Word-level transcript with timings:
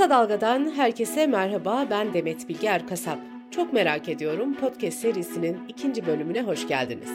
Kısa 0.00 0.10
Dalga'dan 0.10 0.70
herkese 0.76 1.26
merhaba, 1.26 1.86
ben 1.90 2.14
Demet 2.14 2.48
Bilge 2.48 2.66
Erkasap. 2.66 3.18
Çok 3.50 3.72
merak 3.72 4.08
ediyorum 4.08 4.54
podcast 4.54 4.98
serisinin 4.98 5.58
ikinci 5.68 6.06
bölümüne 6.06 6.42
hoş 6.42 6.68
geldiniz. 6.68 7.10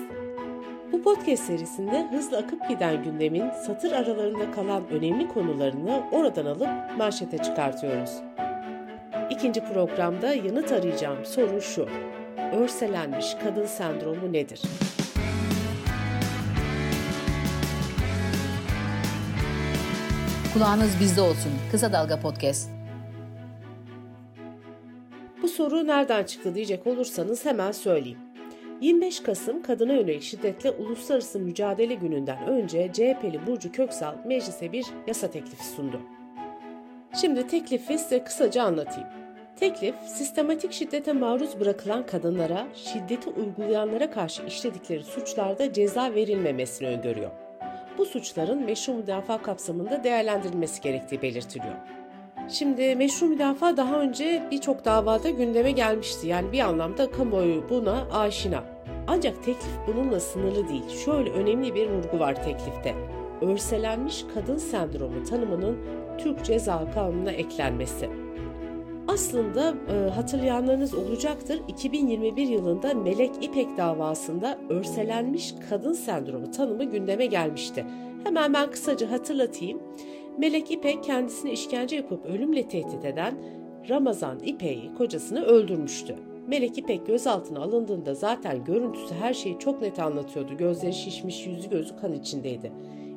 Bu 0.91 1.01
podcast 1.01 1.43
serisinde 1.43 2.07
hızlı 2.11 2.37
akıp 2.37 2.69
giden 2.69 3.03
gündemin 3.03 3.49
satır 3.49 3.91
aralarında 3.91 4.51
kalan 4.51 4.87
önemli 4.87 5.27
konularını 5.27 6.03
oradan 6.11 6.45
alıp 6.45 6.69
manşete 6.97 7.37
çıkartıyoruz. 7.37 8.11
İkinci 9.29 9.61
programda 9.63 10.33
yanıt 10.33 10.71
arayacağım 10.71 11.25
soru 11.25 11.61
şu. 11.61 11.87
Örselenmiş 12.53 13.35
kadın 13.43 13.65
sendromu 13.65 14.33
nedir? 14.33 14.61
Kulağınız 20.55 20.99
bizde 20.99 21.21
olsun. 21.21 21.51
Kısa 21.71 21.93
Dalga 21.93 22.19
Podcast. 22.19 22.69
Bu 25.41 25.47
soru 25.47 25.87
nereden 25.87 26.23
çıktı 26.23 26.55
diyecek 26.55 26.87
olursanız 26.87 27.45
hemen 27.45 27.71
söyleyeyim. 27.71 28.17
25 28.81 29.19
Kasım 29.19 29.63
Kadına 29.63 29.93
Yönelik 29.93 30.23
Şiddetle 30.23 30.71
Uluslararası 30.71 31.39
Mücadele 31.39 31.93
Günü'nden 31.93 32.47
önce 32.47 32.91
CHP'li 32.93 33.47
Burcu 33.47 33.71
Köksal 33.71 34.15
meclise 34.25 34.71
bir 34.71 34.85
yasa 35.07 35.31
teklifi 35.31 35.65
sundu. 35.65 36.01
Şimdi 37.21 37.47
teklifi 37.47 37.97
size 37.97 38.23
kısaca 38.23 38.63
anlatayım. 38.63 39.09
Teklif, 39.59 39.95
sistematik 39.95 40.71
şiddete 40.71 41.13
maruz 41.13 41.59
bırakılan 41.59 42.05
kadınlara, 42.05 42.67
şiddeti 42.73 43.29
uygulayanlara 43.29 44.11
karşı 44.11 44.43
işledikleri 44.45 45.03
suçlarda 45.03 45.73
ceza 45.73 46.13
verilmemesini 46.15 46.87
öngörüyor 46.87 47.44
bu 47.97 48.05
suçların 48.05 48.65
meşru 48.65 48.93
müdafaa 48.93 49.41
kapsamında 49.41 50.03
değerlendirilmesi 50.03 50.81
gerektiği 50.81 51.21
belirtiliyor. 51.21 51.75
Şimdi 52.49 52.95
meşru 52.95 53.25
müdafaa 53.25 53.77
daha 53.77 53.99
önce 53.99 54.43
birçok 54.51 54.85
davada 54.85 55.29
gündeme 55.29 55.71
gelmişti. 55.71 56.27
Yani 56.27 56.51
bir 56.51 56.59
anlamda 56.59 57.11
kamuoyu 57.11 57.69
buna 57.69 58.07
aşina. 58.11 58.63
Ancak 59.07 59.43
teklif 59.43 59.71
bununla 59.87 60.19
sınırlı 60.19 60.67
değil. 60.67 60.89
Şöyle 61.05 61.31
önemli 61.31 61.75
bir 61.75 61.89
vurgu 61.89 62.19
var 62.19 62.43
teklifte. 62.43 62.95
Örselenmiş 63.41 64.25
kadın 64.33 64.57
sendromu 64.57 65.23
tanımının 65.23 65.77
Türk 66.17 66.45
Ceza 66.45 66.91
Kanunu'na 66.93 67.31
eklenmesi. 67.31 68.24
Aslında 69.07 69.75
e, 69.89 70.09
hatırlayanlarınız 70.09 70.93
olacaktır 70.93 71.61
2021 71.67 72.47
yılında 72.47 72.93
Melek 72.93 73.31
İpek 73.41 73.77
davasında 73.77 74.57
örselenmiş 74.69 75.55
kadın 75.69 75.93
sendromu 75.93 76.51
tanımı 76.51 76.83
gündeme 76.83 77.25
gelmişti. 77.25 77.85
Hemen 78.23 78.53
ben 78.53 78.71
kısaca 78.71 79.11
hatırlatayım. 79.11 79.81
Melek 80.37 80.71
İpek 80.71 81.03
kendisine 81.03 81.51
işkence 81.51 81.95
yapıp 81.95 82.25
ölümle 82.25 82.67
tehdit 82.67 83.05
eden 83.05 83.37
Ramazan 83.89 84.39
İpek'i 84.39 84.93
kocasını 84.97 85.43
öldürmüştü. 85.43 86.15
Melek 86.47 86.77
İpek 86.77 87.07
gözaltına 87.07 87.59
alındığında 87.59 88.15
zaten 88.15 88.63
görüntüsü 88.63 89.15
her 89.15 89.33
şeyi 89.33 89.59
çok 89.59 89.81
net 89.81 89.99
anlatıyordu. 89.99 90.57
Gözleri 90.57 90.93
şişmiş, 90.93 91.47
yüzü 91.47 91.69
gözü 91.69 91.95
kan 91.95 92.13
içindeydi. 92.13 92.71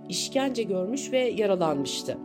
İşkence 0.08 0.62
görmüş 0.62 1.12
ve 1.12 1.18
yaralanmıştı. 1.18 2.16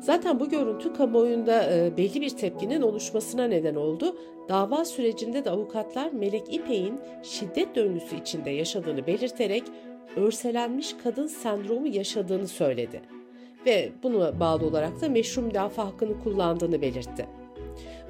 Zaten 0.00 0.40
bu 0.40 0.48
görüntü 0.48 0.92
kamuoyunda 0.92 1.70
e, 1.72 1.96
belli 1.96 2.20
bir 2.20 2.30
tepkinin 2.30 2.82
oluşmasına 2.82 3.44
neden 3.44 3.74
oldu. 3.74 4.16
Dava 4.48 4.84
sürecinde 4.84 5.44
de 5.44 5.50
avukatlar 5.50 6.12
Melek 6.12 6.54
İpek'in 6.54 7.00
şiddet 7.22 7.76
döngüsü 7.76 8.16
içinde 8.20 8.50
yaşadığını 8.50 9.06
belirterek 9.06 9.62
örselenmiş 10.16 10.96
kadın 11.04 11.26
sendromu 11.26 11.86
yaşadığını 11.86 12.48
söyledi 12.48 13.02
ve 13.66 13.92
buna 14.02 14.40
bağlı 14.40 14.66
olarak 14.66 15.00
da 15.00 15.08
meşru 15.08 15.42
müdafaa 15.42 15.86
hakkını 15.86 16.20
kullandığını 16.22 16.82
belirtti. 16.82 17.26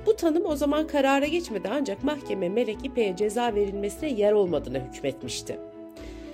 Bu 0.06 0.16
tanım 0.16 0.46
o 0.46 0.56
zaman 0.56 0.86
karara 0.86 1.26
geçmedi 1.26 1.68
ancak 1.72 2.04
mahkeme 2.04 2.48
Melek 2.48 2.78
İpek'e 2.84 3.16
ceza 3.16 3.54
verilmesine 3.54 4.10
yer 4.10 4.32
olmadığına 4.32 4.78
hükmetmişti. 4.78 5.58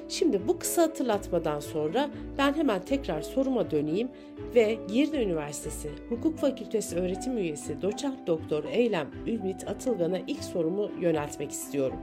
Şimdi 0.08 0.48
bu 0.48 0.58
kısa 0.58 0.82
hatırlatmadan 0.82 1.60
sonra 1.60 2.10
ben 2.38 2.54
hemen 2.54 2.80
tekrar 2.80 3.22
soruma 3.22 3.70
döneyim 3.70 4.08
ve 4.54 4.78
Girne 4.88 5.22
Üniversitesi 5.22 5.90
Hukuk 6.08 6.38
Fakültesi 6.38 6.96
öğretim 6.96 7.36
üyesi 7.36 7.82
doçent 7.82 8.26
doktor 8.26 8.64
Eylem 8.64 9.08
Ümit 9.26 9.68
Atılgan'a 9.68 10.18
ilk 10.18 10.44
sorumu 10.44 10.90
yöneltmek 11.00 11.50
istiyorum. 11.50 11.98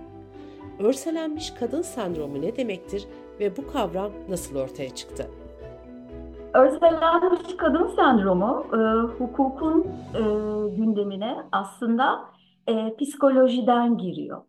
Örselenmiş 0.80 1.52
kadın 1.52 1.82
sendromu 1.82 2.42
ne 2.42 2.56
demektir 2.56 3.08
ve 3.40 3.58
bu 3.58 3.68
kavram 3.68 4.12
nasıl 4.30 4.56
ortaya 4.56 4.90
çıktı? 4.96 5.30
Örselenmiş 6.54 7.58
kadın 7.58 7.88
sendromu 7.88 8.66
e, 8.74 8.78
hukukun 9.18 9.88
e, 10.16 10.22
gündemine 10.76 11.38
aslında 11.52 12.20
e, 12.68 12.96
psikolojiden 12.96 13.98
giriyor. 13.98 14.42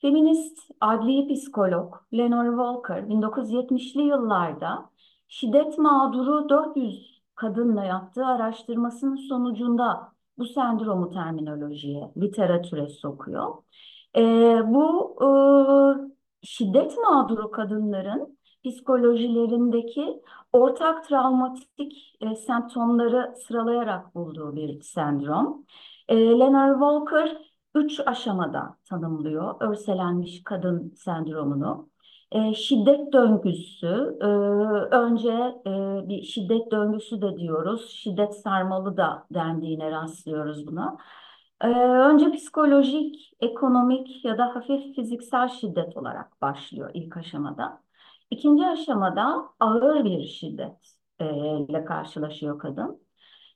Feminist 0.00 0.58
adli 0.80 1.34
psikolog 1.34 1.94
Lenore 2.12 2.48
Walker 2.48 2.98
1970'li 2.98 4.02
yıllarda 4.02 4.90
şiddet 5.28 5.78
mağduru 5.78 6.48
400 6.48 7.22
kadınla 7.34 7.84
yaptığı 7.84 8.26
araştırmasının 8.26 9.16
sonucunda 9.16 10.12
bu 10.38 10.46
sendromu 10.46 11.10
terminolojiye, 11.10 12.12
literatüre 12.16 12.88
sokuyor. 12.88 13.54
E, 14.16 14.22
bu 14.66 15.16
e, 15.22 15.28
şiddet 16.42 16.98
mağduru 16.98 17.50
kadınların 17.50 18.38
psikolojilerindeki 18.64 20.22
ortak 20.52 21.08
travmatik 21.08 22.16
e, 22.20 22.34
semptomları 22.34 23.34
sıralayarak 23.46 24.14
bulduğu 24.14 24.56
bir 24.56 24.80
sendrom. 24.80 25.64
E, 26.08 26.16
Lenore 26.16 26.72
Walker 26.72 27.45
üç 27.76 28.00
aşamada 28.06 28.76
tanımlıyor 28.84 29.54
örselenmiş 29.60 30.44
kadın 30.44 30.94
sendromunu. 30.96 31.88
E, 32.32 32.54
şiddet 32.54 33.12
döngüsü, 33.12 34.16
e, 34.20 34.26
önce 34.96 35.32
e, 35.66 36.08
bir 36.08 36.22
şiddet 36.22 36.70
döngüsü 36.70 37.22
de 37.22 37.36
diyoruz, 37.36 37.90
şiddet 37.90 38.34
sarmalı 38.34 38.96
da 38.96 39.26
dendiğine 39.34 39.90
rastlıyoruz 39.90 40.66
buna. 40.66 40.96
E, 41.60 41.68
önce 41.80 42.32
psikolojik, 42.32 43.32
ekonomik 43.40 44.24
ya 44.24 44.38
da 44.38 44.54
hafif 44.54 44.94
fiziksel 44.96 45.48
şiddet 45.48 45.96
olarak 45.96 46.42
başlıyor 46.42 46.90
ilk 46.94 47.16
aşamada. 47.16 47.82
İkinci 48.30 48.66
aşamada 48.66 49.48
ağır 49.60 50.04
bir 50.04 50.24
şiddet 50.24 50.96
ile 51.20 51.84
karşılaşıyor 51.84 52.58
kadın 52.58 53.05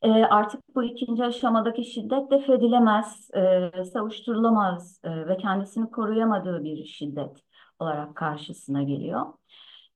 e, 0.02 0.24
artık 0.24 0.74
bu 0.74 0.84
ikinci 0.84 1.24
aşamadaki 1.24 1.84
şiddet 1.84 2.30
defedilemez, 2.30 3.30
e, 3.34 3.84
savuşturulamaz 3.84 5.00
e, 5.04 5.26
ve 5.26 5.36
kendisini 5.36 5.90
koruyamadığı 5.90 6.64
bir 6.64 6.84
şiddet 6.84 7.36
olarak 7.78 8.16
karşısına 8.16 8.82
geliyor. 8.82 9.26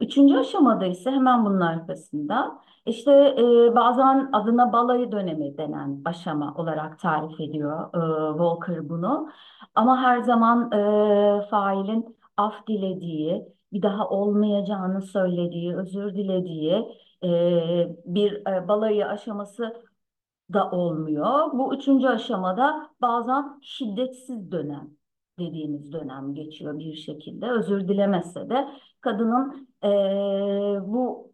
Üçüncü 0.00 0.36
aşamada 0.36 0.86
ise 0.86 1.10
hemen 1.10 1.44
bunun 1.44 1.60
arkasında 1.60 2.60
işte 2.86 3.12
e, 3.38 3.74
bazen 3.74 4.28
adına 4.32 4.72
balayı 4.72 5.12
dönemi 5.12 5.58
denen 5.58 6.02
aşama 6.04 6.54
olarak 6.54 6.98
tarif 6.98 7.40
ediyor 7.40 7.88
e, 7.94 8.32
Walker 8.32 8.88
bunu. 8.88 9.28
Ama 9.74 10.02
her 10.02 10.20
zaman 10.20 10.72
e, 10.72 11.46
failin 11.50 12.16
af 12.36 12.66
dilediği, 12.68 13.48
bir 13.72 13.82
daha 13.82 14.08
olmayacağını 14.08 15.02
söylediği, 15.02 15.76
özür 15.76 16.14
dilediği 16.14 16.88
e, 17.24 17.28
bir 18.04 18.46
e, 18.46 18.68
balayı 18.68 19.06
aşaması 19.06 19.74
da 20.52 20.70
olmuyor. 20.70 21.52
Bu 21.52 21.74
üçüncü 21.74 22.06
aşamada 22.06 22.90
bazen 23.00 23.60
şiddetsiz 23.62 24.52
dönem 24.52 24.90
dediğimiz 25.38 25.92
dönem 25.92 26.34
geçiyor 26.34 26.78
bir 26.78 26.94
şekilde. 26.94 27.50
Özür 27.50 27.88
dilemese 27.88 28.50
de 28.50 28.68
kadının 29.00 29.68
e, 29.84 29.88
bu 30.86 31.32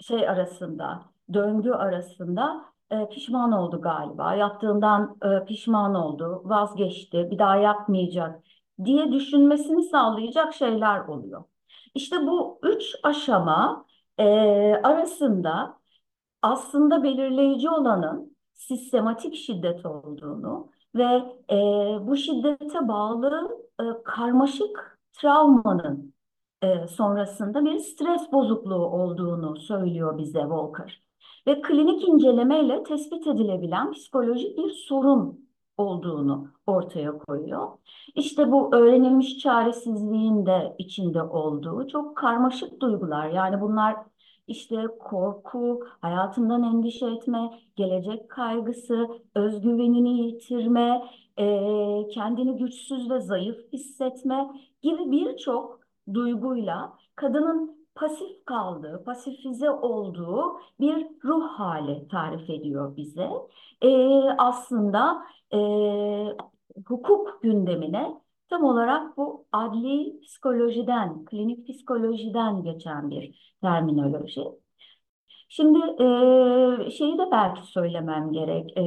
şey 0.00 0.28
arasında, 0.28 1.02
döngü 1.32 1.70
arasında 1.72 2.64
e, 2.90 3.08
pişman 3.08 3.52
oldu 3.52 3.80
galiba. 3.80 4.34
Yaptığından 4.34 5.16
e, 5.24 5.44
pişman 5.44 5.94
oldu, 5.94 6.42
vazgeçti, 6.44 7.28
bir 7.30 7.38
daha 7.38 7.56
yapmayacak 7.56 8.42
diye 8.84 9.12
düşünmesini 9.12 9.82
sağlayacak 9.82 10.54
şeyler 10.54 11.00
oluyor. 11.00 11.44
İşte 11.94 12.16
bu 12.26 12.58
üç 12.62 12.94
aşama 13.02 13.86
e, 14.18 14.24
arasında 14.82 15.80
aslında 16.42 17.02
belirleyici 17.02 17.70
olanın 17.70 18.29
sistematik 18.60 19.34
şiddet 19.34 19.86
olduğunu 19.86 20.70
ve 20.94 21.04
e, 21.50 21.56
bu 22.06 22.16
şiddete 22.16 22.88
bağlı 22.88 23.58
e, 23.80 23.84
karmaşık 24.04 24.98
travmanın 25.12 26.14
e, 26.62 26.86
sonrasında 26.86 27.64
bir 27.64 27.78
stres 27.78 28.32
bozukluğu 28.32 28.86
olduğunu 28.86 29.56
söylüyor 29.56 30.18
bize 30.18 30.40
Walker. 30.40 31.02
Ve 31.46 31.60
klinik 31.60 32.08
incelemeyle 32.08 32.82
tespit 32.82 33.26
edilebilen 33.26 33.92
psikolojik 33.92 34.58
bir 34.58 34.70
sorun 34.70 35.50
olduğunu 35.76 36.48
ortaya 36.66 37.18
koyuyor. 37.18 37.68
İşte 38.14 38.52
bu 38.52 38.74
öğrenilmiş 38.74 39.38
çaresizliğin 39.38 40.46
de 40.46 40.74
içinde 40.78 41.22
olduğu 41.22 41.88
çok 41.88 42.16
karmaşık 42.16 42.80
duygular. 42.80 43.30
Yani 43.30 43.60
bunlar 43.60 43.96
işte 44.50 44.86
korku, 44.98 45.80
hayatından 46.00 46.62
endişe 46.62 47.06
etme, 47.06 47.50
gelecek 47.76 48.28
kaygısı, 48.30 49.08
özgüvenini 49.34 50.26
yitirme, 50.26 51.02
e, 51.38 51.46
kendini 52.08 52.56
güçsüz 52.56 53.10
ve 53.10 53.20
zayıf 53.20 53.72
hissetme 53.72 54.50
gibi 54.82 55.10
birçok 55.10 55.80
duyguyla 56.14 56.92
kadının 57.16 57.80
pasif 57.94 58.44
kaldığı, 58.44 59.04
pasifize 59.04 59.70
olduğu 59.70 60.60
bir 60.80 61.06
ruh 61.24 61.48
hali 61.48 62.08
tarif 62.08 62.50
ediyor 62.50 62.96
bize. 62.96 63.30
E, 63.82 63.90
aslında 64.38 65.22
e, 65.52 65.58
hukuk 66.86 67.42
gündemine 67.42 68.20
Tam 68.50 68.64
olarak 68.64 69.16
bu 69.16 69.46
adli 69.52 70.20
psikolojiden, 70.20 71.24
klinik 71.24 71.68
psikolojiden 71.68 72.62
geçen 72.62 73.10
bir 73.10 73.54
terminoloji. 73.62 74.44
Şimdi 75.48 75.78
e, 75.78 76.90
şeyi 76.90 77.18
de 77.18 77.22
belki 77.32 77.62
söylemem 77.66 78.32
gerek. 78.32 78.76
E, 78.78 78.82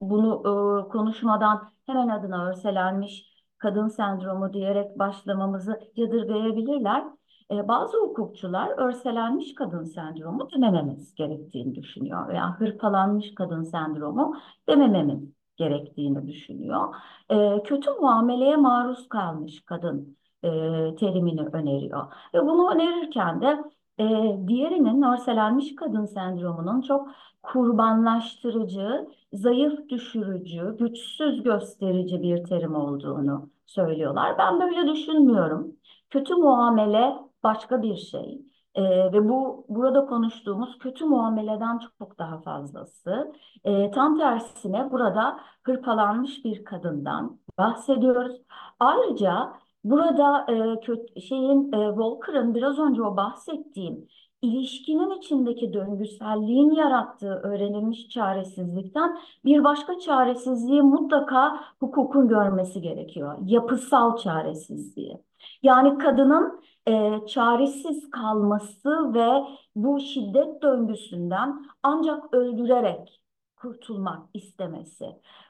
bunu 0.00 0.40
e, 0.40 0.88
konuşmadan 0.88 1.72
hemen 1.86 2.08
adına 2.08 2.48
örselenmiş 2.50 3.26
kadın 3.58 3.88
sendromu 3.88 4.52
diyerek 4.52 4.98
başlamamızı 4.98 5.80
yadırgayabilirler. 5.96 7.04
E, 7.50 7.68
bazı 7.68 7.98
hukukçular 7.98 8.68
örselenmiş 8.78 9.54
kadın 9.54 9.84
sendromu 9.84 10.48
demememiz 10.52 11.14
gerektiğini 11.14 11.74
düşünüyor 11.74 12.28
veya 12.28 12.60
hırpalanmış 12.60 13.34
kadın 13.34 13.62
sendromu 13.62 14.36
demememiz 14.68 15.39
gerektiğini 15.60 16.28
düşünüyor. 16.28 16.94
E, 17.30 17.62
kötü 17.62 17.90
muameleye 18.00 18.56
maruz 18.56 19.08
kalmış 19.08 19.60
kadın 19.64 20.16
e, 20.42 20.48
terimini 20.96 21.42
öneriyor. 21.52 22.12
Ve 22.34 22.42
bunu 22.46 22.70
önerirken 22.74 23.40
de 23.40 23.58
e, 23.98 24.04
diğerinin 24.48 25.02
örselenmiş 25.02 25.74
kadın 25.74 26.06
sendromunun 26.06 26.80
çok 26.80 27.08
kurbanlaştırıcı, 27.42 29.08
zayıf 29.32 29.88
düşürücü, 29.88 30.76
güçsüz 30.78 31.42
gösterici 31.42 32.22
bir 32.22 32.44
terim 32.44 32.74
olduğunu 32.74 33.50
söylüyorlar. 33.66 34.38
Ben 34.38 34.60
böyle 34.60 34.92
düşünmüyorum. 34.92 35.76
Kötü 36.10 36.34
muamele 36.34 37.14
başka 37.42 37.82
bir 37.82 37.96
şey. 37.96 38.49
E, 38.74 38.82
ve 39.12 39.28
bu 39.28 39.64
burada 39.68 40.06
konuştuğumuz 40.06 40.78
kötü 40.78 41.04
muameleden 41.04 41.78
çok 41.98 42.18
daha 42.18 42.40
fazlası. 42.40 43.32
E, 43.64 43.90
tam 43.90 44.18
tersine 44.18 44.90
burada 44.90 45.40
hırpalanmış 45.62 46.44
bir 46.44 46.64
kadından 46.64 47.38
bahsediyoruz. 47.58 48.36
Ayrıca 48.80 49.52
burada 49.84 50.46
e, 50.48 50.80
kötü, 50.80 51.20
şeyin 51.20 51.72
e, 51.72 51.88
Walker'ın 51.88 52.54
biraz 52.54 52.78
önce 52.78 53.02
o 53.02 53.16
bahsettiğim 53.16 54.08
ilişkinin 54.42 55.10
içindeki 55.10 55.72
döngüselliğin 55.72 56.70
yarattığı 56.70 57.34
öğrenilmiş 57.34 58.08
çaresizlikten 58.08 59.18
bir 59.44 59.64
başka 59.64 59.98
çaresizliği 59.98 60.82
mutlaka 60.82 61.64
hukukun 61.80 62.28
görmesi 62.28 62.80
gerekiyor. 62.80 63.38
Yapısal 63.44 64.16
çaresizliği. 64.16 65.22
Yani 65.62 65.98
kadının 65.98 66.60
e, 66.88 67.26
çaresiz 67.26 68.10
kalması 68.10 69.14
ve 69.14 69.44
bu 69.76 70.00
şiddet 70.00 70.62
döngüsünden 70.62 71.66
ancak 71.82 72.34
öldürerek 72.34 73.22
kurtulmak 73.56 74.28
istemesi. 74.34 75.06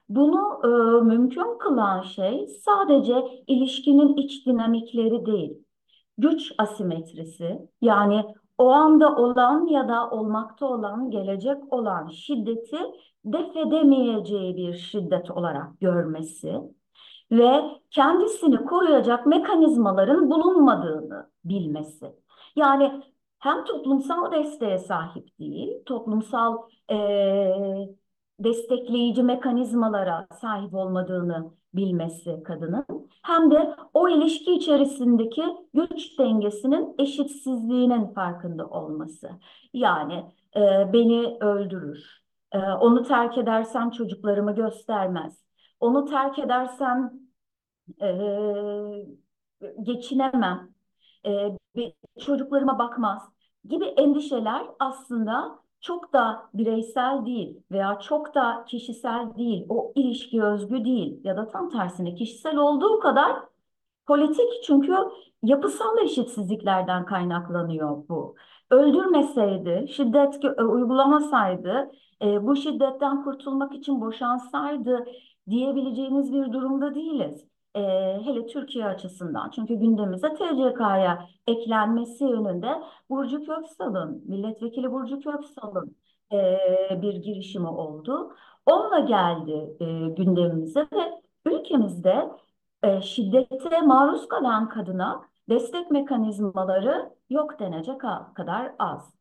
Bunu 0.09 0.61
e, 0.65 0.69
mümkün 1.05 1.59
kılan 1.59 2.03
şey 2.03 2.47
sadece 2.47 3.45
ilişkinin 3.47 4.17
iç 4.17 4.47
dinamikleri 4.47 5.27
değil, 5.27 5.65
güç 6.19 6.53
asimetrisi 6.59 7.69
yani 7.83 8.25
o 8.61 8.71
anda 8.71 9.17
olan 9.17 9.67
ya 9.67 9.89
da 9.89 10.11
olmakta 10.11 10.67
olan, 10.67 11.11
gelecek 11.11 11.73
olan 11.73 12.09
şiddeti 12.09 12.79
defedemeyeceği 13.25 14.57
bir 14.57 14.75
şiddet 14.75 15.31
olarak 15.31 15.81
görmesi 15.81 16.61
ve 17.33 17.63
kendisini 17.91 18.65
koruyacak 18.65 19.27
mekanizmaların 19.27 20.31
bulunmadığını 20.31 21.31
bilmesi. 21.45 22.13
Yani 22.57 23.03
hem 23.39 23.65
toplumsal 23.65 24.33
desteğe 24.33 24.79
sahip 24.79 25.39
değil, 25.39 25.73
toplumsal 25.87 26.59
e, 26.91 26.97
destekleyici 28.39 29.23
mekanizmalara 29.23 30.27
sahip 30.41 30.75
olmadığını 30.75 31.51
bilmesi 31.75 32.43
kadının 32.43 32.87
hem 33.23 33.51
de 33.51 33.77
o 33.95 34.09
ilişki 34.09 34.55
içerisindeki 34.55 35.43
güç 35.75 36.19
dengesinin 36.19 36.95
eşitsizliğinin 36.99 38.15
farkında 38.15 38.67
olması. 38.67 39.31
Yani 39.73 40.25
e, 40.57 40.93
beni 40.93 41.37
öldürür, 41.41 42.23
e, 42.53 42.59
onu 42.59 43.03
terk 43.03 43.39
edersem 43.39 43.91
çocuklarımı 43.91 44.55
göstermez, 44.55 45.45
onu 45.81 46.05
terk 46.05 46.39
edersem 46.39 47.13
e, 48.03 48.11
geçinemem, 49.83 50.69
e, 51.27 51.57
çocuklarıma 52.21 52.79
bakmaz 52.79 53.33
gibi 53.69 53.85
endişeler 53.85 54.67
aslında 54.79 55.60
çok 55.81 56.13
da 56.13 56.51
bireysel 56.55 57.27
değil 57.27 57.63
veya 57.71 57.99
çok 58.01 58.35
da 58.35 58.65
kişisel 58.69 59.37
değil, 59.39 59.67
o 59.69 59.93
ilişki 59.95 60.43
özgü 60.43 60.85
değil 60.85 61.21
ya 61.25 61.37
da 61.37 61.49
tam 61.49 61.71
tersine 61.71 62.15
kişisel 62.15 62.57
olduğu 62.57 63.01
kadar 63.01 63.37
politik 64.07 64.63
çünkü 64.67 64.95
yapısal 65.43 65.99
eşitsizliklerden 65.99 67.05
kaynaklanıyor 67.05 68.09
bu. 68.09 68.35
Öldürmeseydi, 68.71 69.89
şiddet 69.93 70.45
e, 70.45 70.63
uygulamasaydı, 70.63 71.91
e, 72.23 72.47
bu 72.47 72.57
şiddetten 72.57 73.25
kurtulmak 73.25 73.75
için 73.75 74.01
boşansaydı 74.01 75.07
diyebileceğimiz 75.51 76.33
bir 76.33 76.53
durumda 76.53 76.95
değiliz 76.95 77.50
e, 77.77 77.81
hele 78.25 78.47
Türkiye 78.47 78.87
açısından 78.87 79.51
çünkü 79.51 79.75
gündemimize 79.75 80.35
TCK'ya 80.35 81.29
eklenmesi 81.47 82.25
yönünde 82.25 82.83
Burcu 83.11 83.45
Köksal'ın, 83.45 84.25
milletvekili 84.29 84.93
Burcu 84.93 85.21
Köksal'ın 85.21 85.97
e, 86.33 86.59
bir 87.03 87.15
girişimi 87.15 87.69
oldu. 87.69 88.35
Onunla 88.67 89.01
geldi 89.01 89.77
e, 89.81 89.85
gündemimize 90.09 90.81
ve 90.81 91.21
ülkemizde 91.47 92.31
e, 92.83 93.01
şiddete 93.03 93.81
maruz 93.81 94.29
kalan 94.29 94.69
kadına 94.69 95.25
destek 95.49 95.91
mekanizmaları 95.91 97.11
yok 97.31 97.61
denecek 97.61 98.01
kadar 98.35 98.75
az. 98.79 99.20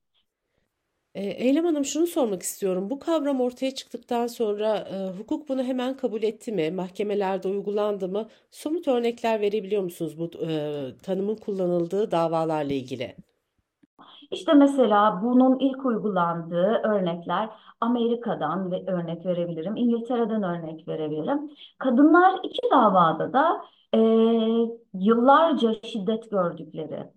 Ee, 1.19 1.24
Eylem 1.24 1.66
Hanım 1.66 1.86
şunu 1.86 2.07
sormak 2.07 2.42
istiyorum. 2.42 2.89
Bu 2.89 3.00
kavram 3.00 3.42
ortaya 3.42 3.74
çıktıktan 3.75 4.27
sonra 4.27 4.77
e, 4.77 5.18
hukuk 5.18 5.50
bunu 5.50 5.63
hemen 5.63 5.98
kabul 5.98 6.24
etti 6.24 6.51
mi? 6.51 6.72
Mahkemelerde 6.72 7.48
uygulandı 7.48 8.08
mı? 8.08 8.27
Somut 8.51 8.88
örnekler 8.88 9.41
verebiliyor 9.41 9.84
musunuz 9.84 10.20
bu 10.20 10.29
e, 10.48 10.51
tanımın 11.03 11.36
kullanıldığı 11.36 12.12
davalarla 12.12 12.74
ilgili? 12.74 13.15
İşte 14.32 14.53
mesela 14.53 15.22
bunun 15.24 15.60
ilk 15.60 15.86
uygulandığı 15.86 16.82
örnekler 16.84 17.50
Amerika'dan 17.82 18.72
ve 18.72 18.84
örnek 18.88 19.25
verebilirim, 19.25 19.75
İngiltere'den 19.75 20.43
örnek 20.43 20.88
verebilirim. 20.88 21.51
Kadınlar 21.77 22.39
iki 22.43 22.72
davada 22.72 23.34
da 23.34 23.62
e, 23.93 24.00
yıllarca 24.93 25.74
şiddet 25.84 26.32
gördükleri 26.32 27.10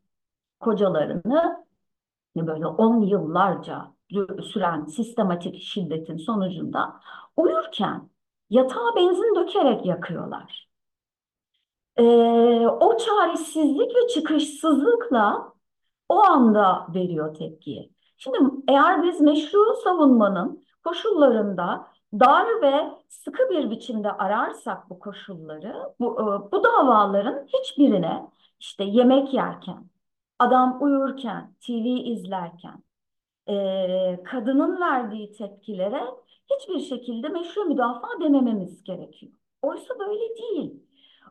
kocalarını 0.61 1.65
hani 2.37 2.47
böyle 2.47 2.67
on 2.67 3.01
yıllarca 3.01 3.93
süren 4.43 4.85
sistematik 4.85 5.63
şiddetin 5.63 6.17
sonucunda 6.17 7.01
uyurken 7.37 8.11
yatağa 8.51 8.97
benzin 8.97 9.35
dökerek 9.37 9.87
yakıyorlar. 9.87 10.69
Ee, 11.97 12.03
o 12.67 12.97
çaresizlik 12.99 13.97
ve 13.97 14.09
çıkışsızlıkla 14.09 15.53
o 16.09 16.19
anda 16.19 16.87
veriyor 16.95 17.35
tepkiyi. 17.35 17.93
Şimdi 18.17 18.39
eğer 18.69 19.03
biz 19.03 19.21
meşru 19.21 19.77
savunmanın 19.85 20.65
koşullarında 20.85 21.87
dar 22.13 22.47
ve 22.63 22.91
sıkı 23.09 23.51
bir 23.51 23.71
biçimde 23.71 24.13
ararsak 24.13 24.91
bu 24.91 24.99
koşulları, 24.99 25.95
bu, 26.01 26.13
e, 26.13 26.53
bu 26.53 26.65
davaların 26.65 27.47
hiçbirine 27.47 28.31
işte 28.61 28.85
yemek 28.85 29.35
yerken, 29.35 29.85
adam 30.39 30.79
uyurken, 30.81 31.55
TV 31.61 31.87
izlerken, 32.05 32.83
e, 33.49 34.23
kadının 34.25 34.81
verdiği 34.81 35.33
tepkilere 35.33 36.03
hiçbir 36.51 36.81
şekilde 36.81 37.29
meşru 37.29 37.65
müdafaa 37.65 38.21
demememiz 38.21 38.85
gerekiyor. 38.85 39.33
Oysa 39.63 39.99
böyle 39.99 40.37
değil. 40.37 40.83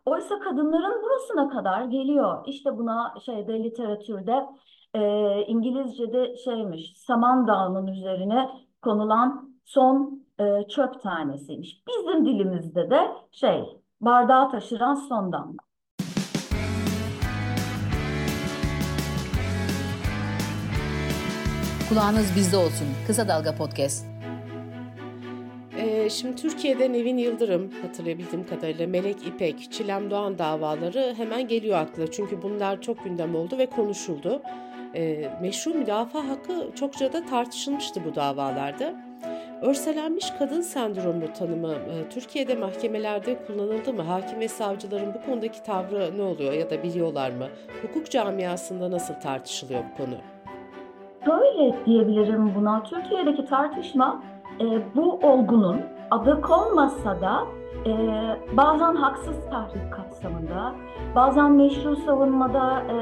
Oysa 0.05 0.39
kadınların 0.39 1.03
burasına 1.03 1.49
kadar 1.49 1.83
geliyor. 1.83 2.43
İşte 2.47 2.77
buna 2.77 3.13
şeyde 3.25 3.63
literatürde 3.63 4.45
e, 4.93 5.01
İngilizce'de 5.45 6.35
şeymiş 6.37 6.93
saman 6.97 7.47
dağının 7.47 7.87
üzerine 7.87 8.49
konulan 8.81 9.55
son 9.65 10.25
e, 10.39 10.67
çöp 10.67 11.01
tanesiymiş. 11.01 11.83
Bizim 11.87 12.25
dilimizde 12.25 12.89
de 12.89 13.11
şey 13.31 13.63
bardağı 14.01 14.51
taşıran 14.51 14.95
son 14.95 15.31
damla. 15.31 15.70
Kulağınız 21.91 22.35
bizde 22.35 22.57
olsun. 22.57 22.87
Kısa 23.07 23.27
Dalga 23.27 23.55
Podcast. 23.55 24.05
Ee, 25.77 26.09
şimdi 26.09 26.35
Türkiye'de 26.35 26.93
Nevin 26.93 27.17
Yıldırım 27.17 27.71
hatırlayabildiğim 27.81 28.47
kadarıyla 28.47 28.87
Melek 28.87 29.27
İpek, 29.27 29.71
Çilem 29.71 30.11
Doğan 30.11 30.37
davaları 30.37 31.13
hemen 31.17 31.47
geliyor 31.47 31.77
akla. 31.77 32.11
Çünkü 32.11 32.41
bunlar 32.41 32.81
çok 32.81 33.03
gündem 33.03 33.35
oldu 33.35 33.57
ve 33.57 33.65
konuşuldu. 33.65 34.41
Ee, 34.95 35.29
meşru 35.41 35.73
müdafaa 35.73 36.27
hakkı 36.27 36.69
çokça 36.75 37.13
da 37.13 37.25
tartışılmıştı 37.25 38.01
bu 38.05 38.15
davalarda. 38.15 38.95
Örselenmiş 39.61 40.31
kadın 40.39 40.61
sendromu 40.61 41.33
tanımı 41.33 41.73
e, 41.73 42.09
Türkiye'de 42.09 42.55
mahkemelerde 42.55 43.45
kullanıldı 43.45 43.93
mı? 43.93 44.01
Hakim 44.01 44.39
ve 44.39 44.47
savcıların 44.47 45.13
bu 45.13 45.25
konudaki 45.25 45.63
tavrı 45.63 46.17
ne 46.17 46.21
oluyor 46.21 46.53
ya 46.53 46.69
da 46.69 46.83
biliyorlar 46.83 47.31
mı? 47.31 47.47
Hukuk 47.81 48.11
camiasında 48.11 48.91
nasıl 48.91 49.13
tartışılıyor 49.13 49.83
bu 49.91 49.97
konu? 49.97 50.15
Böyle 51.27 51.85
diyebilirim 51.85 52.51
buna. 52.55 52.83
Türkiye'deki 52.83 53.45
tartışma 53.45 54.21
e, 54.59 54.95
bu 54.95 55.19
olgunun 55.23 55.81
adı 56.11 56.41
konmasa 56.41 57.21
da 57.21 57.43
e, 57.85 57.93
bazen 58.57 58.95
haksız 58.95 59.49
tahrik 59.49 59.93
kapsamında, 59.93 60.73
bazen 61.15 61.51
meşru 61.51 61.95
savunmada, 61.95 62.81
e, 62.81 62.95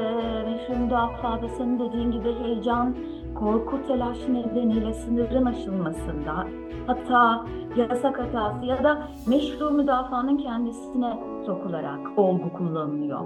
meşru 0.50 0.84
müdafada 0.84 1.48
senin 1.48 1.78
dediğin 1.78 2.10
gibi 2.10 2.34
heyecan, 2.34 2.96
korku, 3.34 3.82
telaş 3.86 4.28
nedeniyle 4.28 4.92
sınırın 4.92 5.46
aşılmasında, 5.46 6.46
hata, 6.86 7.44
yasak 7.76 8.20
hatası 8.20 8.66
ya 8.66 8.84
da 8.84 9.02
meşru 9.28 9.70
müdafaanın 9.70 10.36
kendisine 10.36 11.18
sokularak 11.46 12.00
olgu 12.16 12.52
kullanılıyor. 12.52 13.20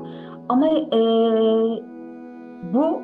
Ama 0.48 0.66
e, 0.68 1.00
bu 2.74 3.02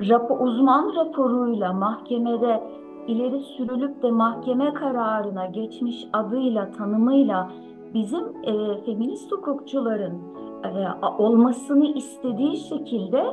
rapor, 0.00 0.40
uzman 0.40 0.96
raporuyla 0.96 1.72
mahkemede 1.72 2.62
ileri 3.06 3.40
sürülüp 3.40 4.02
de 4.02 4.10
mahkeme 4.10 4.74
kararına 4.74 5.46
geçmiş 5.46 6.06
adıyla, 6.12 6.70
tanımıyla 6.70 7.50
bizim 7.94 8.24
e, 8.44 8.82
feminist 8.84 9.32
hukukçuların 9.32 10.18
e, 10.64 11.06
olmasını 11.18 11.86
istediği 11.86 12.56
şekilde 12.56 13.24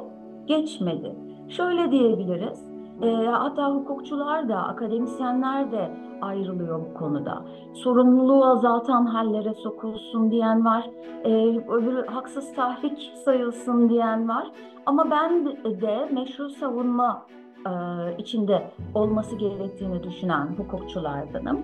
geçmedi. 0.46 1.16
Şöyle 1.50 1.92
diyebiliriz, 1.92 2.66
e, 3.02 3.26
hatta 3.26 3.76
hukukçular 3.76 4.50
da, 4.50 4.58
akademisyenler 4.58 5.72
de 5.72 5.90
ayrılıyor 6.24 6.80
bu 6.80 6.94
konuda. 6.94 7.46
Sorumluluğu 7.74 8.46
azaltan 8.46 9.06
hallere 9.06 9.54
sokulsun 9.54 10.32
diyen 10.32 10.66
var, 10.66 10.90
e, 11.24 11.32
öbürü 11.70 12.06
haksız 12.08 12.54
tahrik 12.56 13.14
sayılsın 13.26 13.90
diyen 13.90 14.30
var. 14.30 14.52
Ama 14.86 15.12
ben 15.12 15.46
de 15.82 16.10
meşru 16.12 16.50
savunma 16.50 17.26
e, 17.68 17.72
içinde 18.18 18.72
olması 18.94 19.36
gerektiğini 19.36 20.04
düşünen 20.04 20.48
hukukçulardanım. 20.58 21.64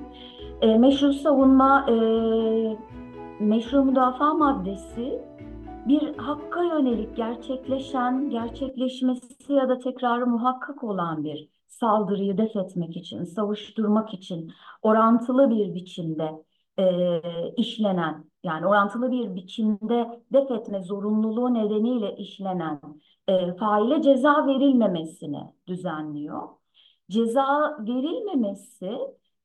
E, 0.62 0.78
meşru 0.78 1.14
savunma, 1.14 1.86
e, 1.90 1.96
meşru 3.40 3.84
müdafaa 3.84 4.34
maddesi 4.34 5.22
bir 5.88 6.18
hakka 6.18 6.64
yönelik 6.64 7.16
gerçekleşen, 7.16 8.30
gerçekleşmesi 8.30 9.54
ya 9.54 9.70
da 9.70 9.78
tekrarı 9.78 10.28
muhakkak 10.28 10.84
olan 10.84 11.24
bir 11.24 11.50
saldırıyı 11.70 12.38
def 12.38 12.56
etmek 12.56 12.98
için, 12.98 13.24
savuşturmak 13.24 14.14
için 14.14 14.52
orantılı 14.82 15.50
bir 15.50 15.76
biçimde 15.76 16.44
e, 16.80 17.22
işlenen, 17.58 18.26
yani 18.44 18.68
orantılı 18.68 19.12
bir 19.12 19.36
biçimde 19.36 20.24
def 20.34 20.52
etme 20.52 20.82
zorunluluğu 20.82 21.54
nedeniyle 21.54 22.16
işlenen 22.16 22.80
e, 23.28 23.56
faile 23.56 24.02
ceza 24.02 24.48
verilmemesini 24.48 25.54
düzenliyor. 25.68 26.50
Ceza 27.10 27.78
verilmemesi 27.80 28.98